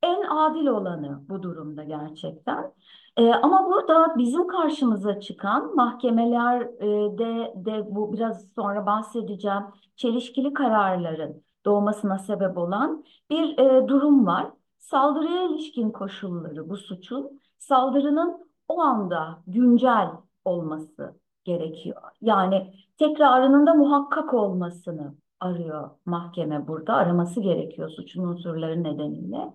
en 0.03 0.23
adil 0.23 0.67
olanı 0.67 1.21
bu 1.29 1.43
durumda 1.43 1.85
gerçekten. 1.85 2.73
E, 3.17 3.33
ama 3.35 3.67
burada 3.67 4.19
bizim 4.19 4.47
karşımıza 4.49 5.21
çıkan 5.21 5.75
mahkemelerde 5.75 7.55
de 7.65 7.87
bu 7.95 8.13
biraz 8.13 8.49
sonra 8.55 8.87
bahsedeceğim 8.87 9.63
çelişkili 9.97 10.53
kararların 10.55 11.45
doğmasına 11.65 12.19
sebep 12.19 12.59
olan 12.59 13.05
bir 13.31 13.59
e, 13.59 13.89
durum 13.89 14.27
var. 14.27 14.51
Saldırıya 14.79 15.43
ilişkin 15.43 15.91
koşulları 15.91 16.69
bu 16.69 16.77
suçun 16.77 17.41
saldırının 17.59 18.49
o 18.69 18.81
anda 18.81 19.43
güncel 19.47 20.11
olması 20.45 21.21
gerekiyor. 21.45 22.03
Yani 22.21 22.75
tekrarının 22.99 23.67
da 23.67 23.75
muhakkak 23.75 24.35
olmasını 24.35 25.15
arıyor 25.41 25.91
mahkeme 26.07 26.69
burada. 26.69 26.95
Araması 26.95 27.41
gerekiyor 27.41 27.89
suçun 27.89 28.25
unsurları 28.25 28.83
nedeniyle. 28.83 29.55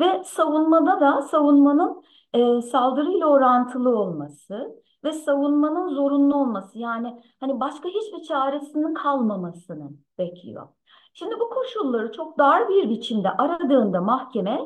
Ve 0.00 0.24
savunmada 0.24 1.00
da 1.00 1.22
savunmanın 1.22 2.02
e, 2.34 2.62
saldırıyla 2.62 3.26
orantılı 3.26 3.98
olması 3.98 4.82
ve 5.04 5.12
savunmanın 5.12 5.94
zorunlu 5.94 6.36
olması 6.36 6.78
yani 6.78 7.22
hani 7.40 7.60
başka 7.60 7.88
hiçbir 7.88 8.22
çaresinin 8.28 8.94
kalmamasını 8.94 9.90
bekliyor. 10.18 10.68
Şimdi 11.12 11.40
bu 11.40 11.50
koşulları 11.50 12.12
çok 12.12 12.38
dar 12.38 12.68
bir 12.68 12.90
biçimde 12.90 13.30
aradığında 13.30 14.00
mahkeme 14.00 14.60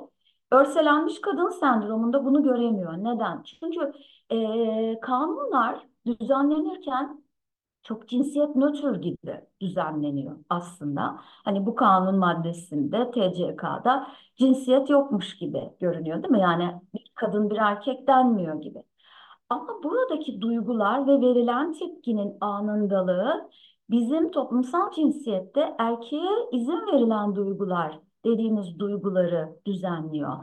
örselenmiş 0.53 1.21
kadın 1.21 1.49
sendromunda 1.49 2.25
bunu 2.25 2.43
göremiyor. 2.43 2.93
Neden? 2.93 3.43
Çünkü 3.43 3.93
e, 4.31 5.01
kanunlar 5.01 5.87
düzenlenirken 6.07 7.25
çok 7.83 8.09
cinsiyet 8.09 8.57
nötr 8.57 8.95
gibi 8.95 9.41
düzenleniyor 9.61 10.37
aslında. 10.51 11.17
Hani 11.21 11.67
bu 11.67 11.75
kanun 11.75 12.19
maddesinde 12.19 13.11
TCK'da 13.11 14.09
cinsiyet 14.37 14.91
yokmuş 14.91 15.37
gibi 15.39 15.71
görünüyor 15.81 16.23
değil 16.23 16.33
mi? 16.33 16.41
Yani 16.41 16.81
bir 16.95 17.13
kadın 17.15 17.51
bir 17.51 17.57
erkek 17.57 18.09
denmiyor 18.09 18.61
gibi. 18.63 18.83
Ama 19.51 19.83
buradaki 19.83 20.41
duygular 20.41 21.07
ve 21.07 21.21
verilen 21.21 21.73
tepkinin 21.73 22.37
anındalığı 22.41 23.51
bizim 23.91 24.31
toplumsal 24.31 24.91
cinsiyette 24.91 25.75
erkeğe 25.79 26.31
izin 26.53 26.87
verilen 26.93 27.35
duygular 27.35 27.99
dediğimiz 28.25 28.79
duyguları 28.79 29.57
düzenliyor. 29.67 30.37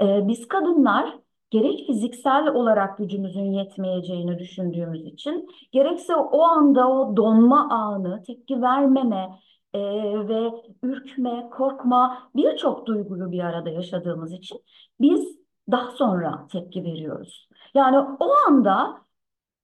Ee, 0.00 0.28
biz 0.28 0.48
kadınlar 0.48 1.18
gerek 1.50 1.86
fiziksel 1.86 2.48
olarak 2.48 2.98
gücümüzün 2.98 3.52
yetmeyeceğini 3.52 4.38
düşündüğümüz 4.38 5.06
için 5.06 5.48
gerekse 5.72 6.16
o 6.16 6.42
anda 6.42 6.88
o 6.88 7.16
donma 7.16 7.68
anı, 7.70 8.22
tepki 8.22 8.62
vermeme 8.62 9.38
e, 9.74 9.80
ve 10.28 10.50
ürkme, 10.82 11.50
korkma 11.50 12.30
birçok 12.36 12.86
duyguyu 12.86 13.32
bir 13.32 13.40
arada 13.40 13.70
yaşadığımız 13.70 14.32
için 14.32 14.64
biz 15.00 15.38
daha 15.70 15.90
sonra 15.90 16.46
tepki 16.52 16.84
veriyoruz. 16.84 17.48
Yani 17.74 17.98
o 18.20 18.30
anda 18.48 19.00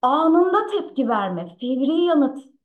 anında 0.03 0.67
tepki 0.67 1.09
verme, 1.09 1.57
fevri 1.61 2.05
yanıt, 2.05 2.56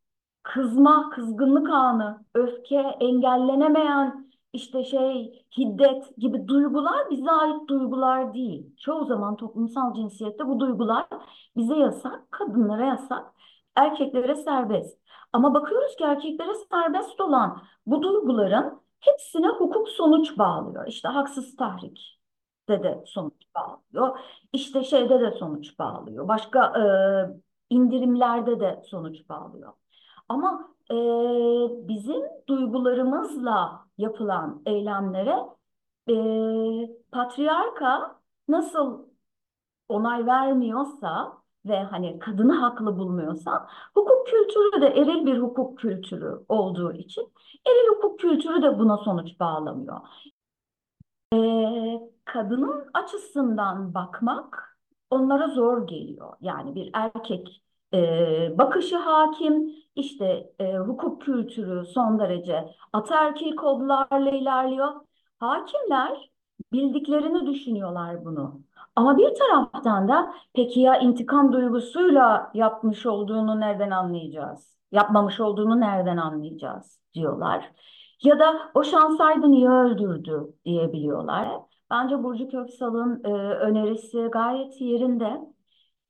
kızma, 0.43 1.09
kızgınlık 1.09 1.69
anı, 1.69 2.25
öfke, 2.33 2.79
engellenemeyen 2.99 4.31
işte 4.53 4.83
şey, 4.83 5.45
hiddet 5.57 6.17
gibi 6.17 6.47
duygular 6.47 7.09
bize 7.09 7.31
ait 7.31 7.67
duygular 7.69 8.33
değil. 8.33 8.75
Çoğu 8.77 9.05
zaman 9.05 9.35
toplumsal 9.37 9.93
cinsiyette 9.93 10.47
bu 10.47 10.59
duygular 10.59 11.07
bize 11.57 11.75
yasak, 11.75 12.31
kadınlara 12.31 12.85
yasak, 12.85 13.33
erkeklere 13.75 14.35
serbest. 14.35 14.99
Ama 15.33 15.53
bakıyoruz 15.53 15.95
ki 15.95 16.03
erkeklere 16.03 16.53
serbest 16.71 17.21
olan 17.21 17.61
bu 17.85 18.01
duyguların 18.03 18.81
hepsine 18.99 19.47
hukuk 19.47 19.89
sonuç 19.89 20.37
bağlıyor. 20.37 20.87
İşte 20.87 21.07
haksız 21.07 21.55
tahrik 21.55 22.19
de 22.69 22.83
de 22.83 23.03
sonuç 23.05 23.43
bağlıyor. 23.55 24.19
İşte 24.53 24.83
şeyde 24.83 25.19
de 25.19 25.31
sonuç 25.31 25.79
bağlıyor. 25.79 26.27
Başka 26.27 26.65
e, 26.65 26.83
indirimlerde 27.69 28.59
de 28.59 28.81
sonuç 28.85 29.29
bağlıyor. 29.29 29.73
Ama 30.31 30.69
e, 30.91 30.95
bizim 31.87 32.21
duygularımızla 32.49 33.85
yapılan 33.97 34.61
eylemlere 34.65 35.35
e, 36.09 36.15
patriarka 37.11 38.19
nasıl 38.47 39.05
onay 39.89 40.25
vermiyorsa 40.25 41.37
ve 41.65 41.83
hani 41.83 42.19
kadını 42.19 42.53
haklı 42.53 42.97
bulmuyorsa 42.99 43.67
hukuk 43.93 44.27
kültürü 44.27 44.81
de 44.81 44.87
eril 44.87 45.25
bir 45.25 45.39
hukuk 45.39 45.77
kültürü 45.77 46.45
olduğu 46.49 46.93
için 46.93 47.33
eril 47.67 47.95
hukuk 47.95 48.19
kültürü 48.19 48.61
de 48.61 48.79
buna 48.79 48.97
sonuç 48.97 49.39
bağlamıyor. 49.39 49.97
Ee, 51.33 52.01
kadının 52.25 52.85
açısından 52.93 53.93
bakmak 53.93 54.77
onlara 55.09 55.47
zor 55.47 55.87
geliyor. 55.87 56.33
Yani 56.41 56.75
bir 56.75 56.89
erkek 56.93 57.61
e, 57.93 58.57
bakışı 58.57 58.97
hakim, 58.97 59.69
işte 59.95 60.51
e, 60.59 60.77
hukuk 60.77 61.21
kültürü 61.21 61.85
son 61.85 62.19
derece 62.19 62.75
ataerkil 62.93 63.55
kodlarla 63.55 64.29
ilerliyor. 64.29 64.91
Hakimler 65.37 66.31
bildiklerini 66.73 67.47
düşünüyorlar 67.47 68.25
bunu. 68.25 68.61
Ama 68.95 69.17
bir 69.17 69.35
taraftan 69.35 70.07
da 70.07 70.33
peki 70.53 70.79
ya 70.79 70.99
intikam 70.99 71.53
duygusuyla 71.53 72.51
yapmış 72.53 73.05
olduğunu 73.05 73.59
nereden 73.59 73.91
anlayacağız? 73.91 74.77
Yapmamış 74.91 75.39
olduğunu 75.39 75.79
nereden 75.79 76.17
anlayacağız 76.17 76.99
diyorlar. 77.13 77.71
Ya 78.23 78.39
da 78.39 78.71
boşansaydı 78.75 79.51
niye 79.51 79.69
öldürdü 79.69 80.53
diyebiliyorlar. 80.65 81.49
Bence 81.89 82.23
Burcu 82.23 82.49
Köksal'ın 82.49 83.23
e, 83.23 83.29
önerisi 83.53 84.21
gayet 84.21 84.81
yerinde. 84.81 85.41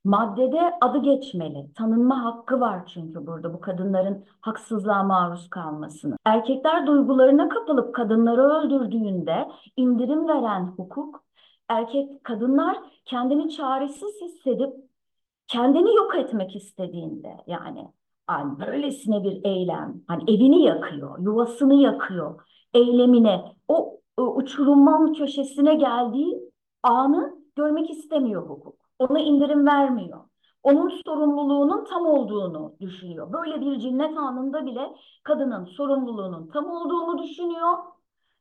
Maddede 0.03 0.74
adı 0.81 0.98
geçmeli. 0.98 1.74
Tanınma 1.74 2.25
hakkı 2.25 2.60
var 2.60 2.86
çünkü 2.86 3.27
burada 3.27 3.53
bu 3.53 3.62
kadınların 3.62 4.25
haksızlığa 4.41 5.03
maruz 5.03 5.50
kalmasını. 5.50 6.17
Erkekler 6.25 6.88
duygularına 6.88 7.50
kapılıp 7.50 7.96
kadınları 7.96 8.41
öldürdüğünde 8.41 9.48
indirim 9.77 10.27
veren 10.27 10.65
hukuk, 10.77 11.24
erkek 11.70 12.24
kadınlar 12.24 12.77
kendini 13.05 13.50
çaresiz 13.50 14.22
hissedip 14.22 14.74
kendini 15.48 15.96
yok 15.96 16.15
etmek 16.15 16.55
istediğinde 16.55 17.38
yani 17.48 17.88
yani 18.29 18.60
böylesine 18.60 19.24
bir 19.24 19.41
eylem, 19.43 20.01
hani 20.08 20.24
evini 20.24 20.63
yakıyor, 20.63 21.20
yuvasını 21.20 21.74
yakıyor, 21.74 22.41
eylemine, 22.74 23.55
o, 23.67 24.00
uçurumun 24.17 25.13
köşesine 25.13 25.75
geldiği 25.75 26.51
anı 26.84 27.36
görmek 27.55 27.89
istemiyor 27.89 28.50
hukuk. 28.50 28.81
Ona 29.01 29.20
indirim 29.20 29.67
vermiyor. 29.67 30.20
Onun 30.63 30.89
sorumluluğunun 30.89 31.86
tam 31.86 32.05
olduğunu 32.05 32.75
düşünüyor. 32.79 33.34
Böyle 33.34 33.62
bir 33.62 33.79
cinnet 33.79 34.17
anında 34.17 34.65
bile 34.65 34.96
kadının 35.24 35.65
sorumluluğunun 35.65 36.48
tam 36.48 36.65
olduğunu 36.65 37.24
düşünüyor. 37.24 37.77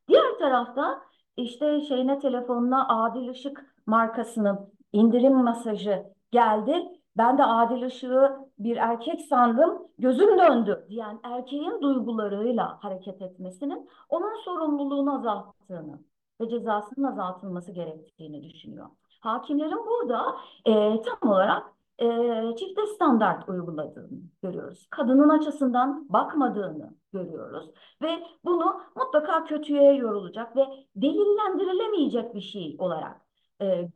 Diğer 0.08 0.38
tarafta 0.38 1.02
işte 1.36 1.80
şeyine 1.80 2.18
telefonuna 2.18 3.04
Adil 3.04 3.28
Işık 3.28 3.74
markasının 3.86 4.58
indirim 4.92 5.34
masajı 5.34 6.04
geldi. 6.30 6.88
Ben 7.16 7.38
de 7.38 7.44
Adil 7.44 7.82
Işık'ı 7.82 8.38
bir 8.58 8.76
erkek 8.76 9.20
sandım, 9.20 9.88
gözüm 9.98 10.38
döndü 10.38 10.86
diyen 10.88 11.20
erkeğin 11.22 11.80
duygularıyla 11.82 12.78
hareket 12.84 13.22
etmesinin 13.22 13.88
onun 14.08 14.36
sorumluluğunu 14.44 15.14
azalttığını 15.14 15.98
ve 16.40 16.48
cezasının 16.48 17.06
azaltılması 17.06 17.72
gerektiğini 17.72 18.42
düşünüyor. 18.42 18.86
Hakimlerin 19.20 19.86
burada 19.86 20.36
e, 20.66 21.02
tam 21.02 21.30
olarak 21.30 21.66
e, 21.98 22.06
çifte 22.56 22.86
standart 22.86 23.48
uyguladığını 23.48 24.20
görüyoruz. 24.42 24.86
Kadının 24.90 25.28
açısından 25.28 26.12
bakmadığını 26.12 26.94
görüyoruz 27.12 27.70
ve 28.02 28.08
bunu 28.44 28.82
mutlaka 28.96 29.44
kötüye 29.44 29.94
yorulacak 29.94 30.56
ve 30.56 30.66
delillendirilemeyecek 30.96 32.34
bir 32.34 32.40
şey 32.40 32.76
olarak 32.78 33.20
e, 33.62 33.88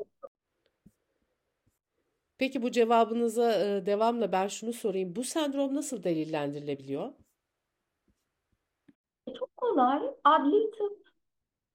Peki 2.38 2.62
bu 2.62 2.70
cevabınıza 2.70 3.52
e, 3.52 3.86
devamla 3.86 4.32
ben 4.32 4.48
şunu 4.48 4.72
sorayım. 4.72 5.16
Bu 5.16 5.24
sendrom 5.24 5.74
nasıl 5.74 6.02
delillendirilebiliyor? 6.02 7.12
Çok 9.38 9.56
kolay. 9.56 10.00
Adli 10.24 10.70
tıp, 10.70 11.03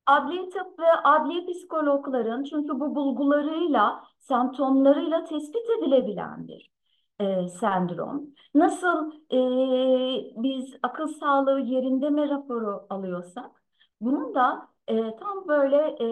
adli 0.10 0.50
tıp 0.50 0.80
ve 0.80 0.92
adli 1.04 1.46
psikologların 1.46 2.44
çünkü 2.44 2.80
bu 2.80 2.96
bulgularıyla, 2.96 4.04
semptomlarıyla 4.20 5.24
tespit 5.24 5.70
edilebilen 5.80 6.48
bir 6.48 6.72
e, 7.20 7.48
sendrom. 7.48 8.24
Nasıl 8.56 9.12
e, 9.32 9.40
biz 10.44 10.76
akıl 10.84 11.08
sağlığı 11.08 11.60
yerinde 11.60 12.10
mi 12.10 12.30
raporu 12.30 12.86
alıyorsak, 12.90 13.64
bunun 14.02 14.36
da 14.36 14.68
e, 14.88 15.16
tam 15.16 15.48
böyle 15.48 15.98
e, 16.00 16.08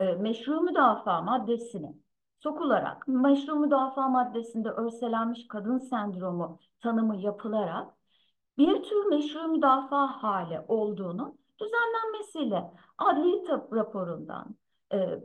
e, 0.00 0.14
meşru 0.14 0.60
müdafaa 0.60 1.22
maddesini 1.22 1.94
sokularak 2.40 3.08
meşru 3.08 3.56
müdafaa 3.56 4.08
maddesinde 4.08 4.68
örselenmiş 4.70 5.48
kadın 5.48 5.78
sendromu 5.78 6.58
tanımı 6.80 7.16
yapılarak 7.16 7.94
bir 8.58 8.82
tür 8.82 9.06
meşru 9.06 9.48
müdafaa 9.48 10.22
hali 10.22 10.60
olduğunu 10.68 11.39
düzenlenmesiyle 11.60 12.70
adli 12.98 13.44
tıp 13.44 13.72
raporundan 13.72 14.56
e, 14.92 15.20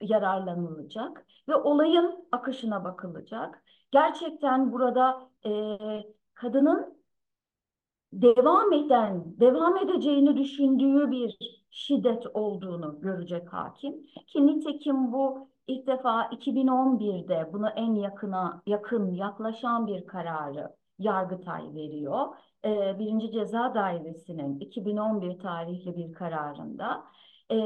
yararlanılacak 0.00 1.26
ve 1.48 1.54
olayın 1.54 2.28
akışına 2.32 2.84
bakılacak. 2.84 3.62
Gerçekten 3.90 4.72
burada 4.72 5.30
e, 5.46 5.78
kadının 6.34 6.98
devam 8.12 8.72
eden, 8.72 9.24
devam 9.40 9.76
edeceğini 9.76 10.36
düşündüğü 10.36 11.10
bir 11.10 11.38
şiddet 11.70 12.26
olduğunu 12.34 13.00
görecek 13.00 13.52
hakim. 13.52 14.02
Ki 14.26 14.46
nitekim 14.46 15.12
bu 15.12 15.48
ilk 15.66 15.86
defa 15.86 16.22
2011'de 16.22 17.52
buna 17.52 17.70
en 17.70 17.94
yakına 17.94 18.62
yakın 18.66 19.14
yaklaşan 19.14 19.86
bir 19.86 20.06
kararı 20.06 20.78
Yargıtay 20.98 21.74
veriyor. 21.74 22.26
Ee, 22.64 22.98
Birinci 22.98 23.32
Ceza 23.32 23.74
Dairesi'nin 23.74 24.60
2011 24.60 25.38
tarihli 25.38 25.96
bir 25.96 26.12
kararında 26.12 27.04
e, 27.50 27.56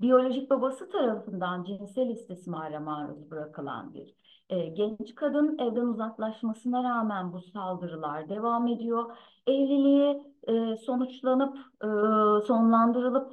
biyolojik 0.00 0.50
babası 0.50 0.90
tarafından 0.90 1.64
cinsel 1.64 2.08
istismara 2.08 2.80
maruz 2.80 3.30
bırakılan 3.30 3.94
bir 3.94 4.14
e, 4.50 4.66
genç 4.66 5.14
kadın 5.14 5.58
evden 5.58 5.86
uzaklaşmasına 5.86 6.82
rağmen 6.82 7.32
bu 7.32 7.40
saldırılar 7.40 8.28
devam 8.28 8.68
ediyor. 8.68 9.16
Evliliği 9.46 10.22
e, 10.48 10.76
sonuçlanıp 10.76 11.58
e, 11.82 11.86
sonlandırılıp 12.46 13.32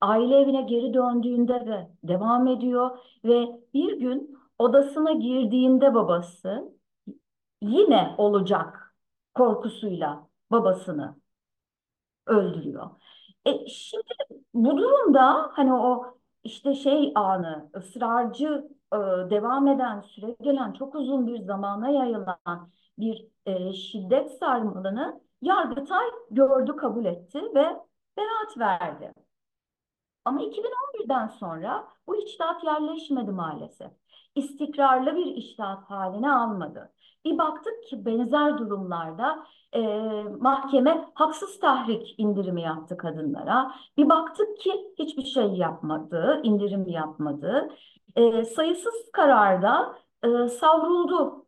aile 0.00 0.36
evine 0.36 0.62
geri 0.62 0.94
döndüğünde 0.94 1.66
de 1.66 1.90
devam 2.04 2.46
ediyor 2.46 2.98
ve 3.24 3.46
bir 3.74 3.98
gün 3.98 4.38
odasına 4.58 5.12
girdiğinde 5.12 5.94
babası 5.94 6.72
yine 7.62 8.14
olacak 8.18 8.85
korkusuyla 9.36 10.28
babasını 10.50 11.16
öldürüyor. 12.26 12.90
E 13.46 13.66
şimdi 13.68 14.14
bu 14.54 14.76
durumda 14.78 15.50
hani 15.52 15.74
o 15.74 16.18
işte 16.44 16.74
şey 16.74 17.12
anı 17.14 17.70
ısrarcı 17.76 18.68
e, 18.92 18.96
devam 19.30 19.68
eden 19.68 20.00
süre 20.00 20.36
gelen 20.42 20.72
çok 20.72 20.94
uzun 20.94 21.26
bir 21.26 21.38
zamana 21.40 21.88
yayılan 21.88 22.70
bir 22.98 23.28
e, 23.46 23.72
şiddet 23.72 24.38
sarmalını 24.38 25.20
Yargıtay 25.42 26.06
gördü 26.30 26.76
kabul 26.76 27.04
etti 27.04 27.42
ve 27.54 27.76
beraat 28.16 28.58
verdi. 28.58 29.12
Ama 30.24 30.42
2011'den 30.42 31.26
sonra 31.28 31.88
bu 32.06 32.16
içtihat 32.16 32.64
yerleşmedi 32.64 33.30
maalesef. 33.30 33.90
İstikrarlı 34.34 35.16
bir 35.16 35.26
içtihat 35.26 35.90
haline 35.90 36.32
almadı. 36.32 36.92
Bir 37.26 37.38
baktık 37.38 37.84
ki 37.84 38.04
benzer 38.04 38.58
durumlarda 38.58 39.46
e, 39.72 39.82
mahkeme 40.40 41.08
haksız 41.14 41.60
tahrik 41.60 42.14
indirimi 42.18 42.62
yaptı 42.62 42.96
kadınlara. 42.96 43.74
Bir 43.96 44.08
baktık 44.08 44.60
ki 44.60 44.94
hiçbir 44.98 45.24
şey 45.24 45.46
yapmadı, 45.46 46.40
indirim 46.42 46.88
yapmadı. 46.88 47.68
E, 48.16 48.44
sayısız 48.44 48.94
kararda 49.12 49.98
e, 50.24 50.48
savruldu 50.48 51.46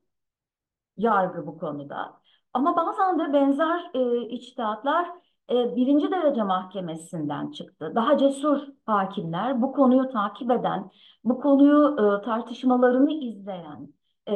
yargı 0.97 1.47
bu 1.47 1.59
konuda. 1.59 2.21
Ama 2.53 2.77
bazen 2.77 3.19
de 3.19 3.33
benzer 3.33 3.91
e, 3.95 4.21
içtihatlar 4.29 5.09
e, 5.51 5.77
birinci 5.77 6.11
derece 6.11 6.43
mahkemesinden 6.43 7.51
çıktı. 7.51 7.93
Daha 7.95 8.19
cesur 8.19 8.63
hakimler, 8.87 9.63
bu 9.63 9.73
konuyu 9.73 10.11
takip 10.11 10.51
eden, 10.51 10.91
bu 11.25 11.41
konuyu 11.41 11.97
e, 11.99 12.25
tartışmalarını 12.25 13.13
izleyen 13.13 13.98
e, 14.29 14.35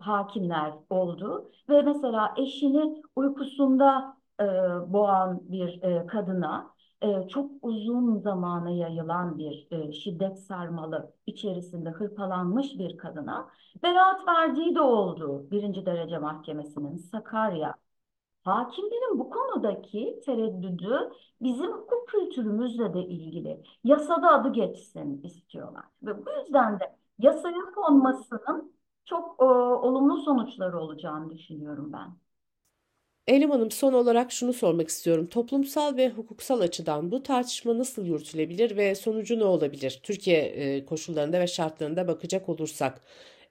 hakimler 0.00 0.72
oldu. 0.90 1.50
Ve 1.68 1.82
mesela 1.82 2.34
eşini 2.36 3.02
uykusunda 3.16 4.16
e, 4.40 4.44
boğan 4.92 5.40
bir 5.52 5.82
e, 5.82 6.06
kadına 6.06 6.70
e, 7.02 7.28
çok 7.28 7.50
uzun 7.62 8.18
zamana 8.18 8.70
yayılan 8.70 9.38
bir 9.38 9.68
e, 9.70 9.92
şiddet 9.92 10.38
sarmalı 10.38 11.12
içerisinde 11.26 11.90
hırpalanmış 11.90 12.78
bir 12.78 12.96
kadına 12.98 13.48
beraat 13.82 14.28
verdiği 14.28 14.74
de 14.74 14.80
oldu 14.80 15.50
birinci 15.50 15.86
derece 15.86 16.18
mahkemesinin 16.18 16.96
Sakarya 16.96 17.74
Hakimlerin 18.44 19.18
bu 19.18 19.30
konudaki 19.30 20.20
tereddüdü 20.26 21.10
bizim 21.42 21.72
hukuk 21.72 22.08
kültürümüzle 22.08 22.94
de 22.94 23.00
ilgili. 23.06 23.62
Yasada 23.84 24.30
adı 24.30 24.52
geçsin 24.52 25.22
istiyorlar. 25.22 25.84
Ve 26.02 26.26
bu 26.26 26.30
yüzden 26.40 26.80
de 26.80 26.96
yasaya 27.18 27.72
konmasının 27.74 28.72
çok 29.04 29.36
e, 29.40 29.44
olumlu 29.44 30.22
sonuçları 30.22 30.80
olacağını 30.80 31.30
düşünüyorum 31.30 31.92
ben. 31.92 32.16
Elim 33.26 33.50
Hanım 33.50 33.70
son 33.70 33.92
olarak 33.92 34.32
şunu 34.32 34.52
sormak 34.52 34.88
istiyorum. 34.88 35.26
Toplumsal 35.26 35.96
ve 35.96 36.08
hukuksal 36.10 36.60
açıdan 36.60 37.10
bu 37.12 37.22
tartışma 37.22 37.78
nasıl 37.78 38.06
yürütülebilir 38.06 38.76
ve 38.76 38.94
sonucu 38.94 39.38
ne 39.38 39.44
olabilir? 39.44 40.00
Türkiye 40.02 40.38
e, 40.42 40.84
koşullarında 40.84 41.40
ve 41.40 41.46
şartlarında 41.46 42.08
bakacak 42.08 42.48
olursak. 42.48 43.00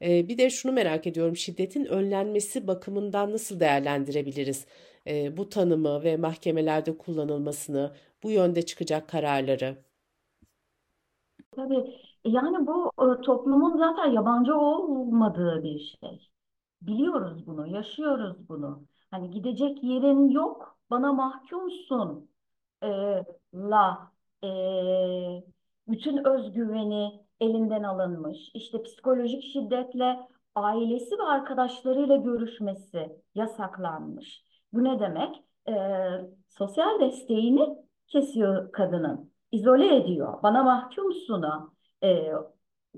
E, 0.02 0.28
bir 0.28 0.38
de 0.38 0.50
şunu 0.50 0.72
merak 0.72 1.08
ediyorum. 1.08 1.38
Şiddetin 1.38 1.86
önlenmesi 1.86 2.68
bakımından 2.68 3.32
nasıl 3.32 3.60
değerlendirebiliriz? 3.60 4.66
E, 5.08 5.38
bu 5.38 5.50
tanımı 5.50 6.04
ve 6.04 6.18
mahkemelerde 6.18 6.98
kullanılmasını, 6.98 7.96
bu 8.24 8.32
yönde 8.32 8.62
çıkacak 8.66 9.10
kararları. 9.10 9.78
Tabii 11.52 12.09
yani 12.26 12.68
bu 12.68 12.92
toplumun 13.22 13.78
zaten 13.78 14.12
yabancı 14.12 14.56
olmadığı 14.56 15.64
bir 15.64 15.80
şey. 15.80 16.30
Biliyoruz 16.82 17.48
bunu, 17.48 17.68
yaşıyoruz 17.68 18.50
bunu. 18.50 18.84
Hani 19.12 19.32
gidecek 19.32 19.84
yerin 19.84 20.30
yok, 20.30 20.78
bana 20.90 21.14
mahkumsun 21.14 22.30
e, 22.84 22.88
la 23.54 24.12
e, 24.44 24.50
bütün 25.88 26.26
özgüveni 26.26 27.26
elinden 27.40 27.84
alınmış. 27.84 28.38
İşte 28.54 28.84
psikolojik 28.84 29.44
şiddetle 29.44 30.20
ailesi 30.56 31.20
ve 31.20 31.24
arkadaşlarıyla 31.24 32.16
görüşmesi 32.16 33.22
yasaklanmış. 33.36 34.44
Bu 34.74 34.84
ne 34.84 35.00
demek? 35.00 35.44
E, 35.68 35.74
sosyal 36.50 37.00
desteğini 37.00 37.78
kesiyor 38.08 38.72
kadının, 38.72 39.32
izole 39.52 39.96
ediyor, 39.96 40.44
bana 40.44 40.64
mahkumsuna 40.64 41.70
e, 42.04 42.34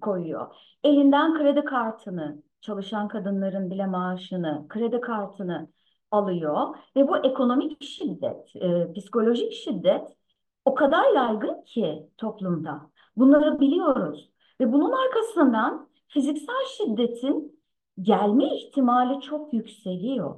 koyuyor. 0.01 0.55
Elinden 0.83 1.37
kredi 1.37 1.65
kartını, 1.65 2.43
çalışan 2.61 3.07
kadınların 3.07 3.71
bile 3.71 3.85
maaşını, 3.85 4.65
kredi 4.69 5.01
kartını 5.01 5.67
alıyor 6.11 6.75
ve 6.95 7.07
bu 7.07 7.17
ekonomik 7.17 7.83
şiddet, 7.83 8.55
e, 8.55 8.93
psikolojik 8.93 9.53
şiddet 9.53 10.17
o 10.65 10.75
kadar 10.75 11.15
yaygın 11.15 11.61
ki 11.63 12.09
toplumda. 12.17 12.91
Bunları 13.17 13.59
biliyoruz 13.59 14.31
ve 14.61 14.73
bunun 14.73 14.91
arkasından 14.91 15.89
fiziksel 16.07 16.65
şiddetin 16.77 17.61
gelme 18.01 18.55
ihtimali 18.55 19.21
çok 19.21 19.53
yükseliyor. 19.53 20.35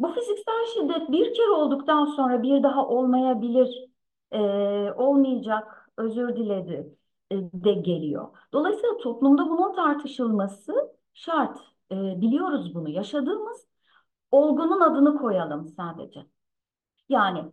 Bu 0.00 0.08
fiziksel 0.08 0.66
şiddet 0.74 1.12
bir 1.12 1.34
kere 1.34 1.50
olduktan 1.50 2.04
sonra 2.04 2.42
bir 2.42 2.62
daha 2.62 2.88
olmayabilir, 2.88 3.88
e, 4.32 4.40
olmayacak, 4.92 5.90
özür 5.96 6.36
diledi 6.36 6.99
de 7.32 7.72
geliyor. 7.72 8.28
Dolayısıyla 8.52 8.96
toplumda 8.96 9.48
bunun 9.50 9.74
tartışılması 9.74 10.92
şart. 11.14 11.58
E, 11.92 12.20
biliyoruz 12.20 12.74
bunu. 12.74 12.88
Yaşadığımız 12.88 13.66
olgunun 14.30 14.80
adını 14.80 15.18
koyalım 15.18 15.68
sadece. 15.68 16.26
Yani 17.08 17.52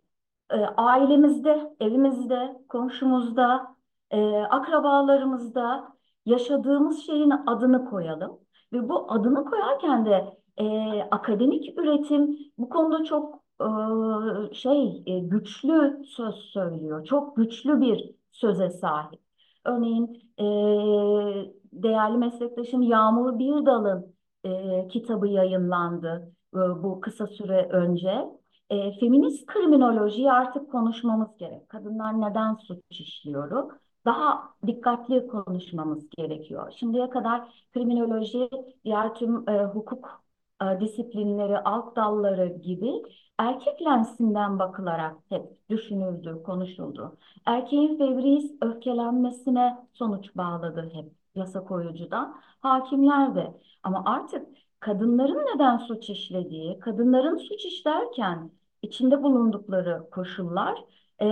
e, 0.50 0.56
ailemizde, 0.56 1.76
evimizde, 1.80 2.62
komşumuzda, 2.68 3.76
e, 4.10 4.36
akrabalarımızda 4.36 5.96
yaşadığımız 6.26 7.06
şeyin 7.06 7.30
adını 7.30 7.90
koyalım. 7.90 8.38
Ve 8.72 8.88
bu 8.88 9.12
adını 9.12 9.44
koyarken 9.44 10.06
de 10.06 10.38
e, 10.56 10.64
akademik 11.10 11.78
üretim 11.78 12.38
bu 12.58 12.68
konuda 12.68 13.04
çok 13.04 13.42
e, 13.60 14.54
şey 14.54 15.02
e, 15.06 15.18
güçlü 15.18 16.04
söz 16.06 16.34
söylüyor. 16.34 17.04
Çok 17.04 17.36
güçlü 17.36 17.80
bir 17.80 18.10
söze 18.32 18.70
sahip. 18.70 19.27
Örneğin 19.68 20.22
e, 20.38 20.44
değerli 21.72 22.18
meslektaşım 22.18 22.82
Yağmur 22.82 23.38
Birdal'ın 23.38 24.14
e, 24.44 24.88
kitabı 24.88 25.28
yayınlandı 25.28 26.32
e, 26.54 26.58
bu 26.58 27.00
kısa 27.00 27.26
süre 27.26 27.68
önce. 27.72 28.28
E, 28.70 28.92
feminist 29.00 29.46
kriminolojiyi 29.46 30.32
artık 30.32 30.72
konuşmamız 30.72 31.36
gerek. 31.38 31.68
Kadınlar 31.68 32.20
neden 32.20 32.54
suç 32.54 32.78
işliyor? 32.90 33.70
Daha 34.04 34.54
dikkatli 34.66 35.26
konuşmamız 35.26 36.08
gerekiyor. 36.10 36.72
Şimdiye 36.76 37.10
kadar 37.10 37.66
kriminoloji, 37.72 38.48
diğer 38.84 39.14
tüm 39.14 39.48
e, 39.48 39.64
hukuk 39.64 40.22
disiplinleri, 40.80 41.58
alt 41.58 41.96
dalları 41.96 42.46
gibi 42.46 42.92
erkek 43.38 43.82
lensinden 43.82 44.58
bakılarak 44.58 45.16
hep 45.28 45.42
düşünüldü, 45.70 46.42
konuşuldu. 46.46 47.18
Erkeğin 47.46 47.98
fevri 47.98 48.38
öfkelenmesine 48.62 49.78
sonuç 49.92 50.36
bağladı 50.36 50.90
hep 50.92 51.12
yasa 51.34 51.64
koyucudan. 51.64 52.36
Hakimler 52.60 53.34
de. 53.34 53.54
Ama 53.82 54.02
artık 54.06 54.46
kadınların 54.80 55.46
neden 55.54 55.76
suç 55.78 56.10
işlediği, 56.10 56.78
kadınların 56.78 57.36
suç 57.36 57.64
işlerken 57.64 58.50
içinde 58.82 59.22
bulundukları 59.22 60.10
koşullar 60.10 60.84
e, 61.18 61.26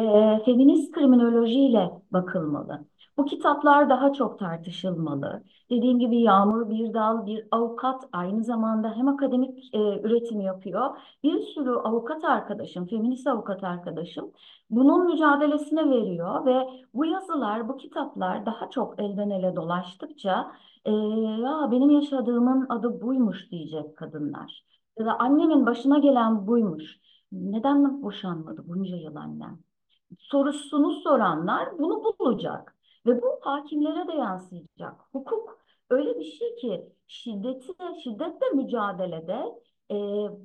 feminist 0.45 0.93
kriminolojiyle 0.93 1.91
bakılmalı. 2.11 2.87
Bu 3.19 3.25
kitaplar 3.25 3.91
daha 3.91 4.13
çok 4.13 4.39
tartışılmalı. 4.39 5.45
Dediğim 5.71 5.99
gibi 5.99 6.21
Yağmur 6.21 6.71
Birdal 6.71 7.27
bir 7.27 7.47
avukat 7.51 8.09
aynı 8.13 8.45
zamanda 8.45 8.97
hem 8.97 9.09
akademik 9.09 9.75
e, 9.75 9.79
üretim 10.01 10.41
yapıyor. 10.41 10.99
Bir 11.23 11.41
sürü 11.41 11.71
avukat 11.71 12.25
arkadaşım, 12.25 12.87
feminist 12.87 13.27
avukat 13.27 13.65
arkadaşım 13.65 14.33
bunun 14.71 15.07
mücadelesine 15.07 15.91
veriyor 15.91 16.47
ve 16.47 16.85
bu 16.95 17.05
yazılar, 17.05 17.69
bu 17.69 17.77
kitaplar 17.77 18.47
daha 18.47 18.71
çok 18.71 19.01
elden 19.01 19.31
ele 19.31 19.57
dolaştıkça 19.57 20.53
e, 20.85 20.91
ya 20.93 21.69
benim 21.71 21.91
yaşadığımın 21.91 22.67
adı 22.69 23.01
buymuş 23.01 23.51
diyecek 23.51 23.97
kadınlar. 23.97 24.65
Ya 24.99 25.07
da 25.07 25.19
annemin 25.19 25.67
başına 25.67 25.99
gelen 25.99 26.47
buymuş. 26.47 26.99
Neden 27.33 28.03
boşanmadı 28.03 28.65
bunca 28.69 28.97
yıl 28.97 29.17
annem? 29.17 29.59
Sorusunu 30.19 30.93
soranlar 30.93 31.79
bunu 31.79 32.03
bulacak. 32.21 32.76
Ve 33.07 33.23
bu 33.23 33.39
hakimlere 33.41 34.09
de 34.09 34.13
yansıyacak. 34.13 35.01
Hukuk 35.13 35.59
öyle 35.91 36.19
bir 36.19 36.25
şey 36.25 36.57
ki 36.57 36.93
şiddeti, 37.07 37.73
şiddetle 38.05 38.49
mücadelede 38.55 39.61
e, 39.91 39.97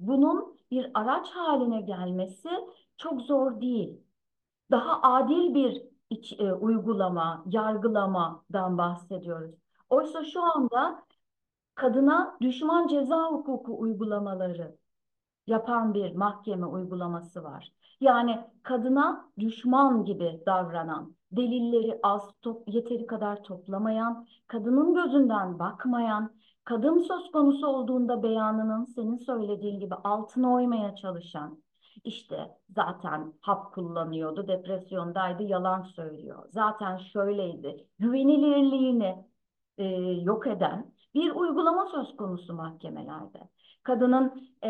bunun 0.08 0.58
bir 0.72 0.92
araç 0.94 1.30
haline 1.30 1.82
gelmesi 1.82 2.50
çok 2.98 3.22
zor 3.22 3.62
değil. 3.62 4.02
Daha 4.72 5.02
adil 5.02 5.56
bir 5.56 5.82
iç, 6.10 6.34
e, 6.40 6.54
uygulama, 6.54 7.44
yargılamadan 7.48 8.78
bahsediyoruz. 8.78 9.56
Oysa 9.90 10.24
şu 10.24 10.44
anda 10.44 11.06
kadına 11.76 12.38
düşman 12.42 12.88
ceza 12.88 13.32
hukuku 13.32 13.80
uygulamaları 13.80 14.78
yapan 15.52 15.94
bir 15.94 16.16
mahkeme 16.16 16.66
uygulaması 16.66 17.44
var. 17.44 17.72
Yani 18.02 18.40
kadına 18.64 19.32
düşman 19.40 20.06
gibi 20.06 20.42
davranan, 20.46 21.16
delilleri 21.32 22.00
az, 22.04 22.22
top, 22.42 22.68
yeteri 22.68 23.06
kadar 23.06 23.44
toplamayan, 23.44 24.28
kadının 24.48 24.94
gözünden 24.94 25.60
bakmayan, 25.60 26.32
kadın 26.64 27.00
söz 27.00 27.32
konusu 27.32 27.68
olduğunda 27.68 28.24
beyanının 28.24 28.86
senin 28.86 29.18
söylediğin 29.18 29.80
gibi 29.80 29.96
altına 29.96 30.54
oymaya 30.54 30.96
çalışan, 30.96 31.64
işte 32.04 32.58
zaten 32.70 33.34
hap 33.42 33.74
kullanıyordu, 33.74 34.48
depresyondaydı, 34.48 35.44
yalan 35.44 35.82
söylüyor. 35.82 36.46
Zaten 36.50 36.98
şöyleydi. 36.98 37.88
Güvenilirliğini 38.00 39.26
e, 39.78 39.86
yok 40.22 40.48
eden 40.48 40.94
bir 41.14 41.32
uygulama 41.32 41.86
söz 41.86 42.16
konusu 42.18 42.54
mahkemelerde 42.54 43.50
kadının 43.84 44.52
e, 44.64 44.70